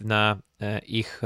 na 0.00 0.36
ich 0.86 1.22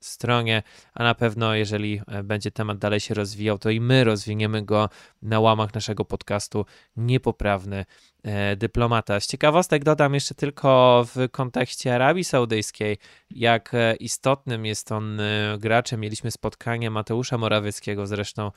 stronie, 0.00 0.62
a 0.94 1.04
na 1.04 1.14
pewno 1.14 1.54
jeżeli 1.54 2.00
będzie 2.24 2.50
temat 2.50 2.78
dalej 2.78 3.00
się 3.00 3.14
rozwijał, 3.14 3.58
to 3.58 3.70
i 3.70 3.80
my 3.80 4.04
rozwiniemy 4.04 4.62
go 4.62 4.88
na 5.22 5.40
łamach 5.40 5.74
naszego 5.74 6.04
podcastu 6.04 6.66
Niepoprawny 6.96 7.84
E, 8.22 8.56
dyplomata. 8.56 9.20
Z 9.20 9.26
ciekawostek 9.26 9.84
dodam 9.84 10.14
jeszcze 10.14 10.34
tylko 10.34 11.04
w 11.14 11.28
kontekście 11.30 11.94
Arabii 11.94 12.24
Saudyjskiej, 12.24 12.98
jak 13.30 13.74
e, 13.74 13.96
istotnym 13.96 14.66
jest 14.66 14.92
on 14.92 15.20
e, 15.20 15.56
graczem. 15.58 16.00
Mieliśmy 16.00 16.30
spotkanie 16.30 16.90
Mateusza 16.90 17.38
Morawieckiego 17.38 18.06
zresztą 18.06 18.50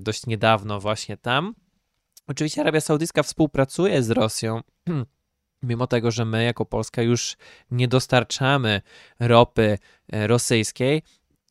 dość 0.00 0.26
niedawno 0.26 0.80
właśnie 0.80 1.16
tam. 1.16 1.54
Oczywiście 2.26 2.60
Arabia 2.60 2.80
Saudyjska 2.80 3.22
współpracuje 3.22 4.02
z 4.02 4.10
Rosją. 4.10 4.60
Mimo 5.66 5.86
tego, 5.86 6.10
że 6.10 6.24
my 6.24 6.44
jako 6.44 6.64
Polska 6.64 7.02
już 7.02 7.36
nie 7.70 7.88
dostarczamy 7.88 8.80
ropy 9.20 9.78
rosyjskiej, 10.12 11.02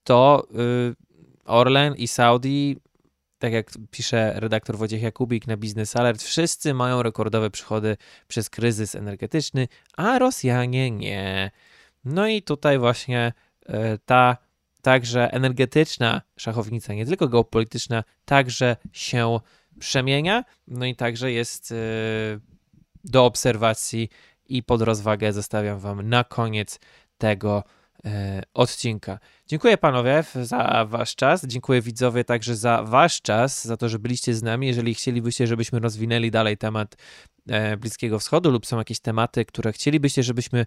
to 0.04 0.48
y, 0.92 0.96
Orlen 1.46 1.96
i 1.96 2.08
Saudi 2.08 2.78
tak 3.40 3.54
jak 3.54 3.72
pisze 3.92 4.34
redaktor 4.36 4.78
Wojciech 4.78 5.02
Jakubik 5.02 5.48
na 5.48 5.58
Business 5.58 5.96
Alert, 5.96 6.24
wszyscy 6.24 6.74
mają 6.74 7.04
rekordowe 7.04 7.50
przychody 7.50 7.98
przez 8.28 8.50
kryzys 8.50 8.96
energetyczny, 8.96 9.68
a 9.98 10.20
Rosjanie 10.20 10.92
nie. 10.92 11.52
No 12.06 12.28
i 12.28 12.42
tutaj 12.42 12.80
właśnie 12.80 13.34
e, 13.66 13.98
ta 13.98 14.38
także 14.82 15.32
energetyczna 15.32 16.22
szachownica, 16.38 16.94
nie 16.94 17.06
tylko 17.06 17.28
geopolityczna, 17.28 18.04
także 18.26 18.78
się 18.92 19.40
przemienia, 19.80 20.44
no 20.68 20.86
i 20.86 20.96
także 20.96 21.32
jest 21.32 21.72
e, 21.72 21.76
do 23.06 23.26
obserwacji 23.26 24.10
i 24.50 24.64
pod 24.64 24.82
rozwagę 24.82 25.34
zostawiam 25.34 25.80
Wam 25.80 26.10
na 26.10 26.24
koniec 26.24 26.80
tego 27.18 27.64
E, 28.06 28.44
odcinka. 28.54 29.20
Dziękuję 29.48 29.78
panowie 29.78 30.24
za 30.42 30.86
wasz 30.90 31.16
czas. 31.16 31.46
Dziękuję 31.46 31.82
widzowie 31.82 32.24
także 32.24 32.56
za 32.56 32.84
wasz 32.84 33.22
czas, 33.22 33.66
za 33.66 33.78
to, 33.78 33.90
że 33.90 34.00
byliście 34.00 34.34
z 34.34 34.44
nami. 34.44 34.68
Jeżeli 34.68 34.94
chcielibyście, 34.94 35.48
żebyśmy 35.48 35.80
rozwinęli 35.80 36.32
dalej 36.32 36.58
temat 36.58 36.96
e, 37.50 37.78
Bliskiego 37.78 38.20
Wschodu 38.20 38.52
lub 38.52 38.66
są 38.66 38.78
jakieś 38.78 39.00
tematy, 39.00 39.46
które 39.46 39.72
chcielibyście, 39.72 40.24
żebyśmy 40.24 40.66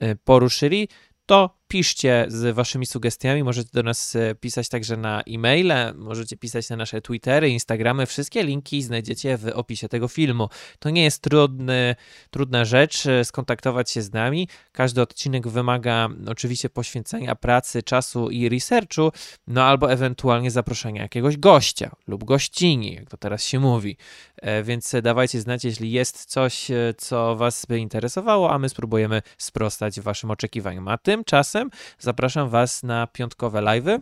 e, 0.00 0.16
poruszyli, 0.16 0.88
to 1.26 1.58
piszcie 1.68 2.26
z 2.28 2.54
waszymi 2.54 2.86
sugestiami. 2.86 3.42
Możecie 3.42 3.70
do 3.72 3.82
nas 3.82 4.16
e, 4.16 4.34
pisać 4.34 4.68
także 4.68 4.96
na 4.96 5.22
e-maile, 5.22 5.72
możecie 5.94 6.36
pisać 6.36 6.70
na 6.70 6.76
nasze 6.76 7.00
Twittery, 7.00 7.50
Instagramy. 7.50 8.06
Wszystkie 8.06 8.42
linki 8.42 8.82
znajdziecie 8.82 9.36
w 9.36 9.46
opisie 9.54 9.88
tego 9.88 10.08
filmu. 10.08 10.48
To 10.78 10.90
nie 10.90 11.04
jest 11.04 11.22
trudny, 11.22 11.96
trudna 12.30 12.64
rzecz 12.64 13.06
e, 13.06 13.24
skontaktować 13.24 13.90
się 13.90 14.02
z 14.02 14.12
nami. 14.12 14.48
Każdy 14.72 15.02
odcinek 15.02 15.48
wymaga 15.48 16.08
oczywiście 16.26 16.70
poświęcenia 16.70 17.34
pracy, 17.34 17.82
czasu 17.82 18.30
i 18.30 18.48
researchu, 18.48 19.12
no 19.46 19.64
albo 19.64 19.92
ewentualnie 19.92 20.50
zaproszenia 20.50 21.02
jakiegoś 21.02 21.36
gościa 21.36 21.90
lub 22.06 22.24
gościni, 22.24 22.94
jak 22.94 23.10
to 23.10 23.16
teraz 23.16 23.42
się 23.44 23.60
mówi. 23.60 23.96
E, 24.36 24.62
więc 24.62 24.94
dawajcie 25.02 25.40
znać, 25.40 25.64
jeśli 25.64 25.92
jest 25.92 26.24
coś, 26.24 26.68
co 26.96 27.36
was 27.36 27.66
by 27.66 27.78
interesowało, 27.78 28.50
a 28.50 28.58
my 28.58 28.68
spróbujemy 28.68 29.22
sprostać 29.38 30.00
waszym 30.00 30.30
oczekiwaniom. 30.30 30.88
A 30.88 30.98
tymczasem 30.98 31.57
zapraszam 31.98 32.48
Was 32.48 32.82
na 32.82 33.06
piątkowe 33.06 33.60
live'y 33.60 34.00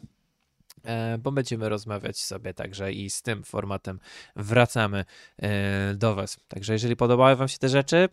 e, 0.85 1.19
bo 1.19 1.33
będziemy 1.33 1.69
rozmawiać 1.69 2.19
sobie 2.19 2.55
także 2.55 2.93
i 2.93 3.11
z 3.11 3.23
tym 3.23 3.45
formatem 3.45 4.01
wracamy 4.37 5.05
e, 5.43 5.95
do 5.95 6.15
Was. 6.15 6.39
Także 6.49 6.73
jeżeli 6.73 6.97
podobały 6.97 7.37
Wam 7.37 7.49
się 7.49 7.59
te 7.59 7.69
rzeczy, 7.69 8.09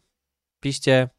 piszcie, 0.60 1.10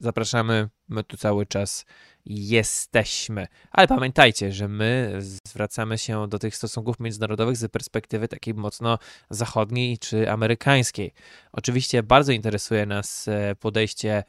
zapraszamy, 0.00 0.68
my 0.88 1.04
tu 1.04 1.16
cały 1.16 1.46
czas 1.46 1.84
jesteśmy. 2.26 3.46
Ale 3.70 3.88
pamiętajcie, 3.88 4.52
że 4.52 4.68
my 4.68 5.18
zwracamy 5.18 5.98
się 5.98 6.28
do 6.28 6.38
tych 6.38 6.56
stosunków 6.56 7.00
międzynarodowych 7.00 7.56
z 7.56 7.72
perspektywy 7.72 8.28
takiej 8.28 8.54
mocno 8.54 8.98
zachodniej 9.30 9.98
czy 9.98 10.30
amerykańskiej. 10.30 11.12
Oczywiście 11.52 12.02
bardzo 12.02 12.32
interesuje 12.32 12.86
nas 12.86 13.28
e, 13.28 13.54
podejście 13.54 14.24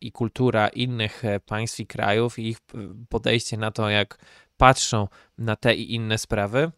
i 0.00 0.12
kultura 0.12 0.68
innych 0.68 1.24
e, 1.24 1.40
państw 1.40 1.80
i 1.80 1.86
krajów 1.86 2.38
i 2.38 2.48
ich 2.48 2.58
podejście 3.08 3.56
na 3.56 3.70
to, 3.70 3.90
jak 3.90 4.18
patrzą 4.56 5.08
na 5.38 5.56
te 5.56 5.74
i 5.74 5.94
inne 5.94 6.18
sprawy. 6.18 6.72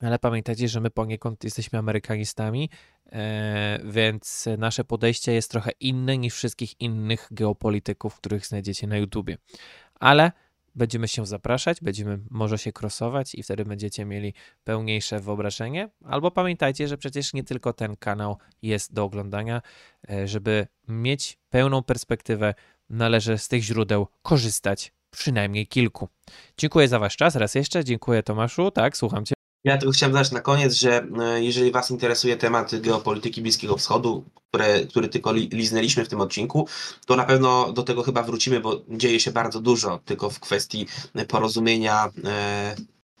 ale 0.00 0.18
pamiętajcie, 0.18 0.68
że 0.68 0.80
my 0.80 0.90
poniekąd 0.90 1.44
jesteśmy 1.44 1.78
Amerykanistami, 1.78 2.70
e, 3.12 3.80
więc 3.84 4.48
nasze 4.58 4.84
podejście 4.84 5.32
jest 5.32 5.50
trochę 5.50 5.70
inne 5.80 6.18
niż 6.18 6.34
wszystkich 6.34 6.80
innych 6.80 7.28
geopolityków, 7.30 8.16
których 8.16 8.46
znajdziecie 8.46 8.86
na 8.86 8.96
YouTubie. 8.96 9.38
Ale 9.94 10.32
będziemy 10.74 11.08
się 11.08 11.26
zapraszać, 11.26 11.80
będziemy 11.80 12.18
może 12.30 12.58
się 12.58 12.72
krosować 12.72 13.34
i 13.34 13.42
wtedy 13.42 13.64
będziecie 13.64 14.04
mieli 14.04 14.34
pełniejsze 14.64 15.20
wyobrażenie. 15.20 15.90
Albo 16.04 16.30
pamiętajcie, 16.30 16.88
że 16.88 16.98
przecież 16.98 17.34
nie 17.34 17.44
tylko 17.44 17.72
ten 17.72 17.96
kanał 17.96 18.38
jest 18.62 18.92
do 18.92 19.04
oglądania, 19.04 19.62
e, 20.10 20.28
żeby 20.28 20.66
mieć 20.88 21.38
pełną 21.50 21.82
perspektywę, 21.82 22.54
należy 22.90 23.38
z 23.38 23.48
tych 23.48 23.62
źródeł 23.62 24.06
korzystać, 24.22 24.92
przynajmniej 25.10 25.66
kilku. 25.66 26.08
Dziękuję 26.58 26.88
za 26.88 26.98
Wasz 26.98 27.16
czas 27.16 27.36
raz 27.36 27.54
jeszcze, 27.54 27.84
dziękuję 27.84 28.22
Tomaszu, 28.22 28.70
tak, 28.70 28.96
słucham 28.96 29.24
Cię. 29.24 29.43
Ja 29.64 29.78
tylko 29.78 29.92
chciałem 29.92 30.12
dodać 30.12 30.32
na 30.32 30.40
koniec, 30.40 30.74
że 30.74 31.06
e, 31.20 31.44
jeżeli 31.44 31.70
Was 31.70 31.90
interesuje 31.90 32.36
temat 32.36 32.80
geopolityki 32.80 33.42
Bliskiego 33.42 33.76
Wschodu, 33.76 34.24
które, 34.48 34.86
który 34.86 35.08
tylko 35.08 35.32
li, 35.32 35.48
liznęliśmy 35.52 36.04
w 36.04 36.08
tym 36.08 36.20
odcinku, 36.20 36.68
to 37.06 37.16
na 37.16 37.24
pewno 37.24 37.72
do 37.72 37.82
tego 37.82 38.02
chyba 38.02 38.22
wrócimy, 38.22 38.60
bo 38.60 38.82
dzieje 38.88 39.20
się 39.20 39.32
bardzo 39.32 39.60
dużo 39.60 40.00
tylko 40.04 40.30
w 40.30 40.40
kwestii 40.40 40.86
porozumienia 41.28 42.10
e, 42.24 42.74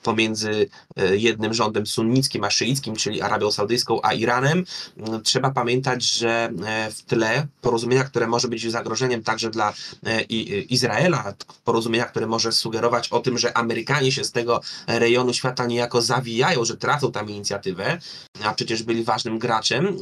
pomiędzy 0.04 0.68
e, 0.96 1.16
jednym 1.16 1.54
rządem 1.54 1.86
sunnickim 1.86 2.44
a 2.44 2.50
szyickim, 2.50 2.96
czyli 2.96 3.22
Arabią 3.22 3.50
Saudyjską, 3.50 4.00
a 4.02 4.12
Iranem. 4.12 4.64
Mm, 4.96 5.22
trzeba 5.22 5.50
pamiętać, 5.50 6.04
że 6.04 6.52
e, 6.66 6.90
w 6.90 7.02
tle 7.02 7.46
porozumienia, 7.60 8.04
które 8.04 8.26
może 8.26 8.48
być 8.48 8.70
zagrożeniem 8.70 9.22
także 9.22 9.50
dla 9.50 9.72
e, 10.06 10.22
Izraela, 10.22 11.34
porozumienia, 11.64 12.04
które 12.04 12.26
może 12.26 12.52
sugerować 12.52 13.08
o 13.08 13.20
tym, 13.20 13.38
że 13.38 13.56
Amerykanie 13.56 14.12
się 14.12 14.24
z 14.24 14.32
tego 14.32 14.60
rejonu 14.86 15.34
świata 15.34 15.66
niejako 15.66 16.02
zawijają, 16.02 16.64
że 16.64 16.76
tracą 16.76 17.12
tam 17.12 17.30
inicjatywę, 17.30 17.98
a 18.44 18.54
przecież 18.54 18.82
byli 18.82 19.04
ważnym 19.04 19.38
graczem, 19.38 19.96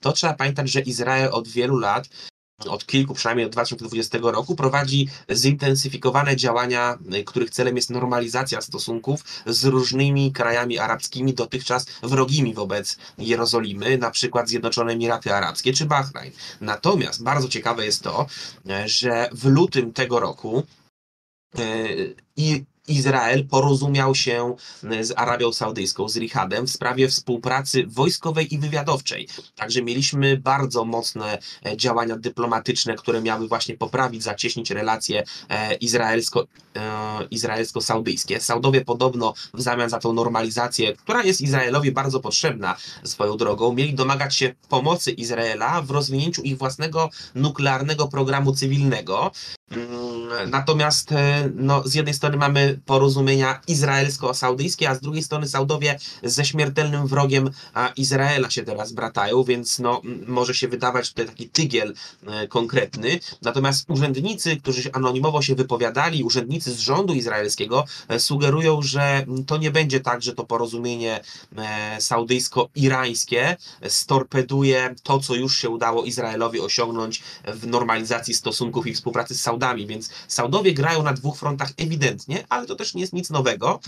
to 0.00 0.12
trzeba 0.12 0.34
pamiętać, 0.34 0.70
że 0.70 0.80
Izrael 0.80 1.28
od 1.32 1.48
wielu 1.48 1.78
lat 1.78 2.08
od 2.68 2.86
kilku, 2.86 3.14
przynajmniej 3.14 3.46
od 3.46 3.52
2020 3.52 4.18
roku, 4.22 4.56
prowadzi 4.56 5.08
zintensyfikowane 5.32 6.36
działania, 6.36 6.98
y, 7.14 7.24
których 7.24 7.50
celem 7.50 7.76
jest 7.76 7.90
normalizacja 7.90 8.60
stosunków 8.60 9.24
z 9.46 9.64
różnymi 9.64 10.32
krajami 10.32 10.78
arabskimi, 10.78 11.34
dotychczas 11.34 11.86
wrogimi 12.02 12.54
wobec 12.54 12.96
Jerozolimy, 13.18 13.98
na 13.98 14.10
przykład 14.10 14.48
Zjednoczone 14.48 14.92
Emiraty 14.92 15.34
Arabskie 15.34 15.72
czy 15.72 15.86
Bahrajn. 15.86 16.32
Natomiast 16.60 17.22
bardzo 17.22 17.48
ciekawe 17.48 17.84
jest 17.84 18.02
to, 18.02 18.26
y, 18.66 18.88
że 18.88 19.28
w 19.32 19.44
lutym 19.44 19.92
tego 19.92 20.20
roku 20.20 20.62
y, 21.58 22.14
i 22.36 22.64
Izrael 22.88 23.46
porozumiał 23.46 24.14
się 24.14 24.56
e, 24.84 25.04
z 25.04 25.12
Arabią 25.16 25.52
Saudyjską, 25.52 26.08
z 26.08 26.16
Rihadem 26.16 26.66
w 26.66 26.70
sprawie 26.70 27.08
współpracy 27.08 27.86
wojskowej 27.86 28.54
i 28.54 28.58
wywiadowczej. 28.58 29.28
Także 29.56 29.82
mieliśmy 29.82 30.36
bardzo 30.36 30.84
mocne 30.84 31.38
e, 31.66 31.76
działania 31.76 32.16
dyplomatyczne, 32.16 32.94
które 32.94 33.22
miały 33.22 33.48
właśnie 33.48 33.76
poprawić, 33.76 34.22
zacieśnić 34.22 34.70
relacje 34.70 35.24
e, 35.48 35.74
izraelsko, 35.74 36.46
izraelsko-saudyjskie. 37.30 38.40
Saudowie 38.40 38.84
podobno 38.84 39.34
w 39.54 39.62
zamian 39.62 39.90
za 39.90 39.98
tą 39.98 40.12
normalizację, 40.12 40.96
która 40.96 41.22
jest 41.22 41.40
Izraelowi 41.40 41.92
bardzo 41.92 42.20
potrzebna 42.20 42.76
swoją 43.04 43.36
drogą, 43.36 43.72
mieli 43.74 43.94
domagać 43.94 44.36
się 44.36 44.54
pomocy 44.68 45.10
Izraela 45.10 45.82
w 45.82 45.90
rozwinięciu 45.90 46.42
ich 46.42 46.58
własnego 46.58 47.10
nuklearnego 47.34 48.08
programu 48.08 48.52
cywilnego. 48.52 49.32
Mm, 49.70 50.50
natomiast 50.50 51.10
no, 51.54 51.82
z 51.88 51.94
jednej 51.94 52.14
strony 52.14 52.36
mamy 52.36 52.80
porozumienia 52.86 53.60
izraelsko-saudyjskie, 53.66 54.90
a 54.90 54.94
z 54.94 55.00
drugiej 55.00 55.22
strony 55.22 55.48
Saudowie 55.48 55.98
ze 56.22 56.44
śmiertelnym 56.44 57.06
wrogiem 57.06 57.50
Izraela 57.96 58.50
się 58.50 58.62
teraz 58.62 58.92
bratają, 58.92 59.44
więc 59.44 59.78
no, 59.78 60.02
może 60.26 60.54
się 60.54 60.68
wydawać 60.68 61.08
tutaj 61.08 61.26
taki 61.26 61.48
tygiel 61.48 61.94
e, 62.26 62.48
konkretny. 62.48 63.20
Natomiast 63.42 63.90
urzędnicy, 63.90 64.56
którzy 64.56 64.92
anonimowo 64.92 65.42
się 65.42 65.54
wypowiadali, 65.54 66.24
urzędnicy 66.24 66.72
z 66.72 66.78
rządu 66.78 67.14
izraelskiego 67.14 67.84
e, 68.08 68.20
sugerują, 68.20 68.82
że 68.82 69.26
to 69.46 69.56
nie 69.56 69.70
będzie 69.70 70.00
tak, 70.00 70.22
że 70.22 70.34
to 70.34 70.44
porozumienie 70.44 71.20
e, 71.56 72.00
saudyjsko-irańskie 72.00 73.56
storpeduje 73.88 74.94
to, 75.02 75.18
co 75.20 75.34
już 75.34 75.56
się 75.56 75.68
udało 75.68 76.04
Izraelowi 76.04 76.60
osiągnąć 76.60 77.22
w 77.46 77.66
normalizacji 77.66 78.34
stosunków 78.34 78.86
i 78.86 78.94
współpracy 78.94 79.34
z 79.34 79.40
Saudami, 79.60 79.86
więc 79.86 80.10
Saudowie 80.28 80.74
grają 80.74 81.02
na 81.02 81.12
dwóch 81.12 81.38
frontach 81.38 81.70
ewidentnie, 81.76 82.44
ale 82.48 82.66
to 82.66 82.74
też 82.76 82.94
nie 82.94 83.00
jest 83.00 83.12
nic 83.12 83.30
nowego. 83.30 83.80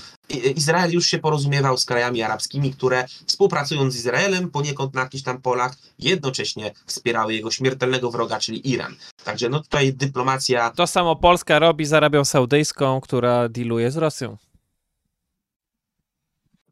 Izrael 0.57 0.93
już 0.93 1.07
się 1.07 1.19
porozumiewał 1.19 1.77
z 1.77 1.85
krajami 1.85 2.23
arabskimi, 2.23 2.73
które 2.73 3.05
współpracując 3.27 3.95
z 3.95 3.97
Izraelem 3.97 4.51
poniekąd 4.51 4.95
na 4.95 5.01
jakichś 5.01 5.25
tam 5.25 5.43
polach 5.43 5.77
jednocześnie 5.99 6.73
wspierały 6.87 7.35
jego 7.35 7.51
śmiertelnego 7.51 8.11
wroga, 8.11 8.39
czyli 8.39 8.71
Iran. 8.71 8.97
Także 9.25 9.49
no 9.49 9.61
tutaj 9.61 9.93
dyplomacja... 9.93 10.71
To 10.71 10.87
samo 10.87 11.17
Polska 11.17 11.59
robi 11.59 11.85
z 11.85 11.93
Arabią 11.93 12.25
Saudyjską, 12.25 13.01
która 13.01 13.49
dealuje 13.49 13.91
z 13.91 13.97
Rosją. 13.97 14.37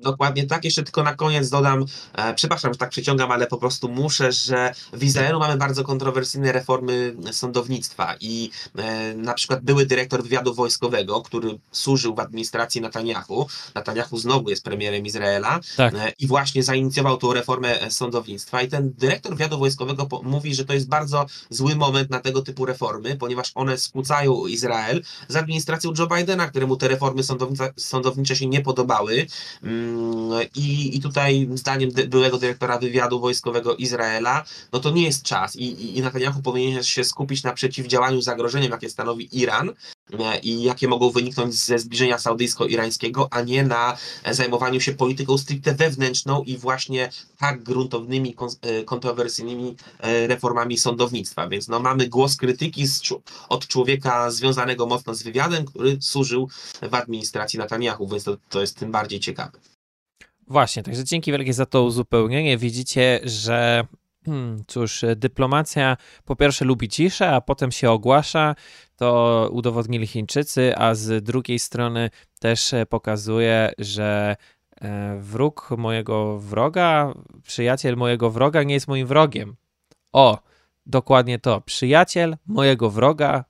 Dokładnie 0.01 0.47
tak. 0.47 0.65
Jeszcze 0.65 0.83
tylko 0.83 1.03
na 1.03 1.15
koniec 1.15 1.51
dodam, 1.51 1.85
e, 2.15 2.35
przepraszam, 2.35 2.73
że 2.73 2.79
tak 2.79 2.91
przeciągam, 2.91 3.33
ale 3.33 3.47
po 3.47 3.57
prostu 3.57 3.89
muszę, 3.89 4.33
że 4.33 4.75
w 4.93 5.05
Izraelu 5.05 5.39
mamy 5.39 5.57
bardzo 5.57 5.85
kontrowersyjne 5.85 6.53
reformy 6.53 7.17
sądownictwa 7.33 8.15
i 8.21 8.51
e, 8.77 9.15
na 9.15 9.35
przykład 9.35 9.61
były 9.61 9.87
dyrektor 9.87 10.23
wywiadu 10.23 10.55
wojskowego, 10.55 11.23
który 11.23 11.59
służył 11.73 12.15
w 12.15 12.21
administracji 12.21 12.81
Netanyahu, 12.81 13.47
Netanyahu 13.75 14.19
znowu 14.19 14.51
jest 14.51 14.65
premierem 14.65 15.07
Izraela 15.07 15.61
tak. 15.77 15.95
e, 15.95 16.13
i 16.19 16.27
właśnie 16.27 16.63
zainicjował 16.63 17.17
tą 17.17 17.33
reformę 17.33 17.91
sądownictwa 17.91 18.63
i 18.63 18.69
ten 18.69 18.93
dyrektor 18.99 19.33
wywiadu 19.33 19.59
wojskowego 19.59 20.09
mówi, 20.23 20.55
że 20.55 20.65
to 20.65 20.73
jest 20.73 20.89
bardzo 20.89 21.27
zły 21.51 21.77
moment 21.77 22.11
na 22.11 22.21
tego 22.21 22.43
typu 22.43 22.67
reformy, 22.67 23.17
ponieważ 23.17 23.53
one 23.55 23.79
skłócają 23.79 24.47
Izrael 24.47 25.03
z 25.29 25.37
administracją 25.37 25.93
Joe 25.99 26.07
Bidena, 26.07 26.49
któremu 26.49 26.77
te 26.77 26.89
reformy 26.89 27.23
sądownicze 27.77 28.37
się 28.37 28.47
nie 28.47 28.61
podobały. 28.61 29.27
Mm, 29.63 29.90
i, 30.57 30.97
I 30.97 31.01
tutaj 31.01 31.49
zdaniem 31.55 31.91
byłego 32.09 32.39
dyrektora 32.39 32.79
wywiadu 32.79 33.21
wojskowego 33.21 33.77
Izraela, 33.77 34.45
no 34.73 34.81
to 34.81 34.91
nie 34.91 35.05
jest 35.05 35.23
czas 35.23 35.57
i, 35.57 35.99
i 35.99 36.03
Netanyahu 36.03 36.43
powinien 36.43 36.83
się 36.83 37.05
skupić 37.05 37.43
na 37.43 37.53
przeciwdziałaniu 37.53 38.23
zagrożeniom, 38.23 38.71
jakie 38.71 38.91
stanowi 38.91 39.39
Iran 39.39 39.73
i 40.43 40.63
jakie 40.63 40.89
mogą 40.89 41.11
wyniknąć 41.11 41.55
ze 41.55 41.79
zbliżenia 41.79 42.19
saudyjsko-irańskiego, 42.19 43.29
a 43.31 43.41
nie 43.41 43.65
na 43.65 43.97
zajmowaniu 44.31 44.81
się 44.81 44.93
polityką 44.93 45.39
stricte 45.39 45.75
wewnętrzną 45.75 46.43
i 46.43 46.59
właśnie 46.59 47.11
tak 47.39 47.63
gruntownymi, 47.63 48.37
e, 48.63 48.85
kontrowersyjnymi 48.85 49.77
e, 49.99 50.27
reformami 50.27 50.79
sądownictwa. 50.79 51.49
Więc 51.49 51.69
no, 51.69 51.81
mamy 51.81 52.09
głos 52.09 52.37
krytyki 52.37 52.87
z, 52.87 53.03
od 53.49 53.67
człowieka 53.67 54.31
związanego 54.31 54.87
mocno 54.87 55.15
z 55.15 55.23
wywiadem, 55.23 55.65
który 55.65 55.99
służył 56.01 56.49
w 56.91 56.95
administracji 56.95 57.59
Netanyahu, 57.59 58.09
więc 58.09 58.25
to, 58.25 58.37
to 58.49 58.61
jest 58.61 58.77
tym 58.77 58.93
bardziej 58.93 59.21
ciekawe. 59.21 59.59
Właśnie, 60.51 60.83
także 60.83 61.05
dzięki 61.05 61.33
wielkie 61.33 61.53
za 61.53 61.67
to 61.67 61.83
uzupełnienie. 61.85 62.59
Widzicie, 62.59 63.21
że 63.25 63.87
hmm, 64.25 64.65
cóż, 64.67 65.05
dyplomacja 65.17 65.97
po 66.25 66.37
pierwsze 66.37 66.65
lubi 66.65 66.89
ciszę, 66.89 67.31
a 67.31 67.41
potem 67.41 67.73
się 67.73 67.91
ogłasza. 67.91 68.55
To 68.97 69.49
udowodnili 69.53 70.07
Chińczycy, 70.07 70.77
a 70.77 70.95
z 70.95 71.25
drugiej 71.25 71.59
strony 71.59 72.11
też 72.41 72.75
pokazuje, 72.89 73.73
że 73.79 74.37
e, 74.81 75.19
wróg 75.21 75.71
mojego 75.79 76.39
wroga, 76.39 77.15
przyjaciel 77.43 77.97
mojego 77.97 78.31
wroga 78.31 78.63
nie 78.63 78.75
jest 78.75 78.89
moim 78.89 79.07
wrogiem. 79.07 79.57
O, 80.13 80.39
dokładnie 80.87 81.39
to. 81.39 81.61
Przyjaciel 81.61 82.37
mojego 82.47 82.91
wroga 82.91 83.45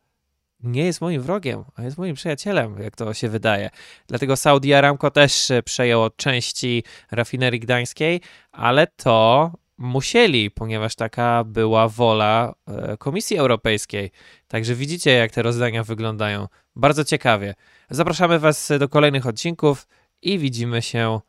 nie 0.62 0.84
jest 0.84 1.00
moim 1.00 1.22
wrogiem, 1.22 1.64
a 1.76 1.82
jest 1.82 1.98
moim 1.98 2.14
przyjacielem, 2.14 2.82
jak 2.82 2.96
to 2.96 3.14
się 3.14 3.28
wydaje. 3.28 3.70
Dlatego 4.08 4.36
Saudi 4.36 4.74
Aramco 4.74 5.10
też 5.10 5.52
przejęło 5.64 6.10
części 6.10 6.84
rafinerii 7.10 7.60
gdańskiej, 7.60 8.20
ale 8.52 8.86
to 8.86 9.50
musieli, 9.78 10.50
ponieważ 10.50 10.94
taka 10.94 11.44
była 11.44 11.88
wola 11.88 12.54
e, 12.66 12.96
Komisji 12.96 13.36
Europejskiej. 13.36 14.10
Także 14.48 14.74
widzicie, 14.74 15.10
jak 15.10 15.32
te 15.32 15.42
rozdania 15.42 15.84
wyglądają. 15.84 16.48
Bardzo 16.76 17.04
ciekawie. 17.04 17.54
Zapraszamy 17.90 18.38
Was 18.38 18.72
do 18.78 18.88
kolejnych 18.88 19.26
odcinków 19.26 19.86
i 20.22 20.38
widzimy 20.38 20.82
się 20.82 21.20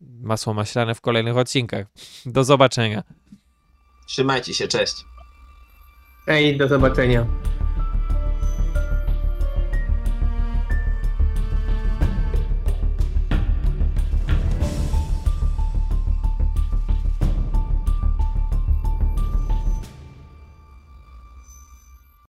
masło 0.00 0.54
maślane 0.54 0.94
w 0.94 1.00
kolejnych 1.00 1.36
odcinkach. 1.36 1.86
Do 2.26 2.44
zobaczenia. 2.44 3.02
Trzymajcie 4.06 4.54
się, 4.54 4.68
cześć. 4.68 4.94
Ej, 6.26 6.56
do 6.56 6.68
zobaczenia. 6.68 7.26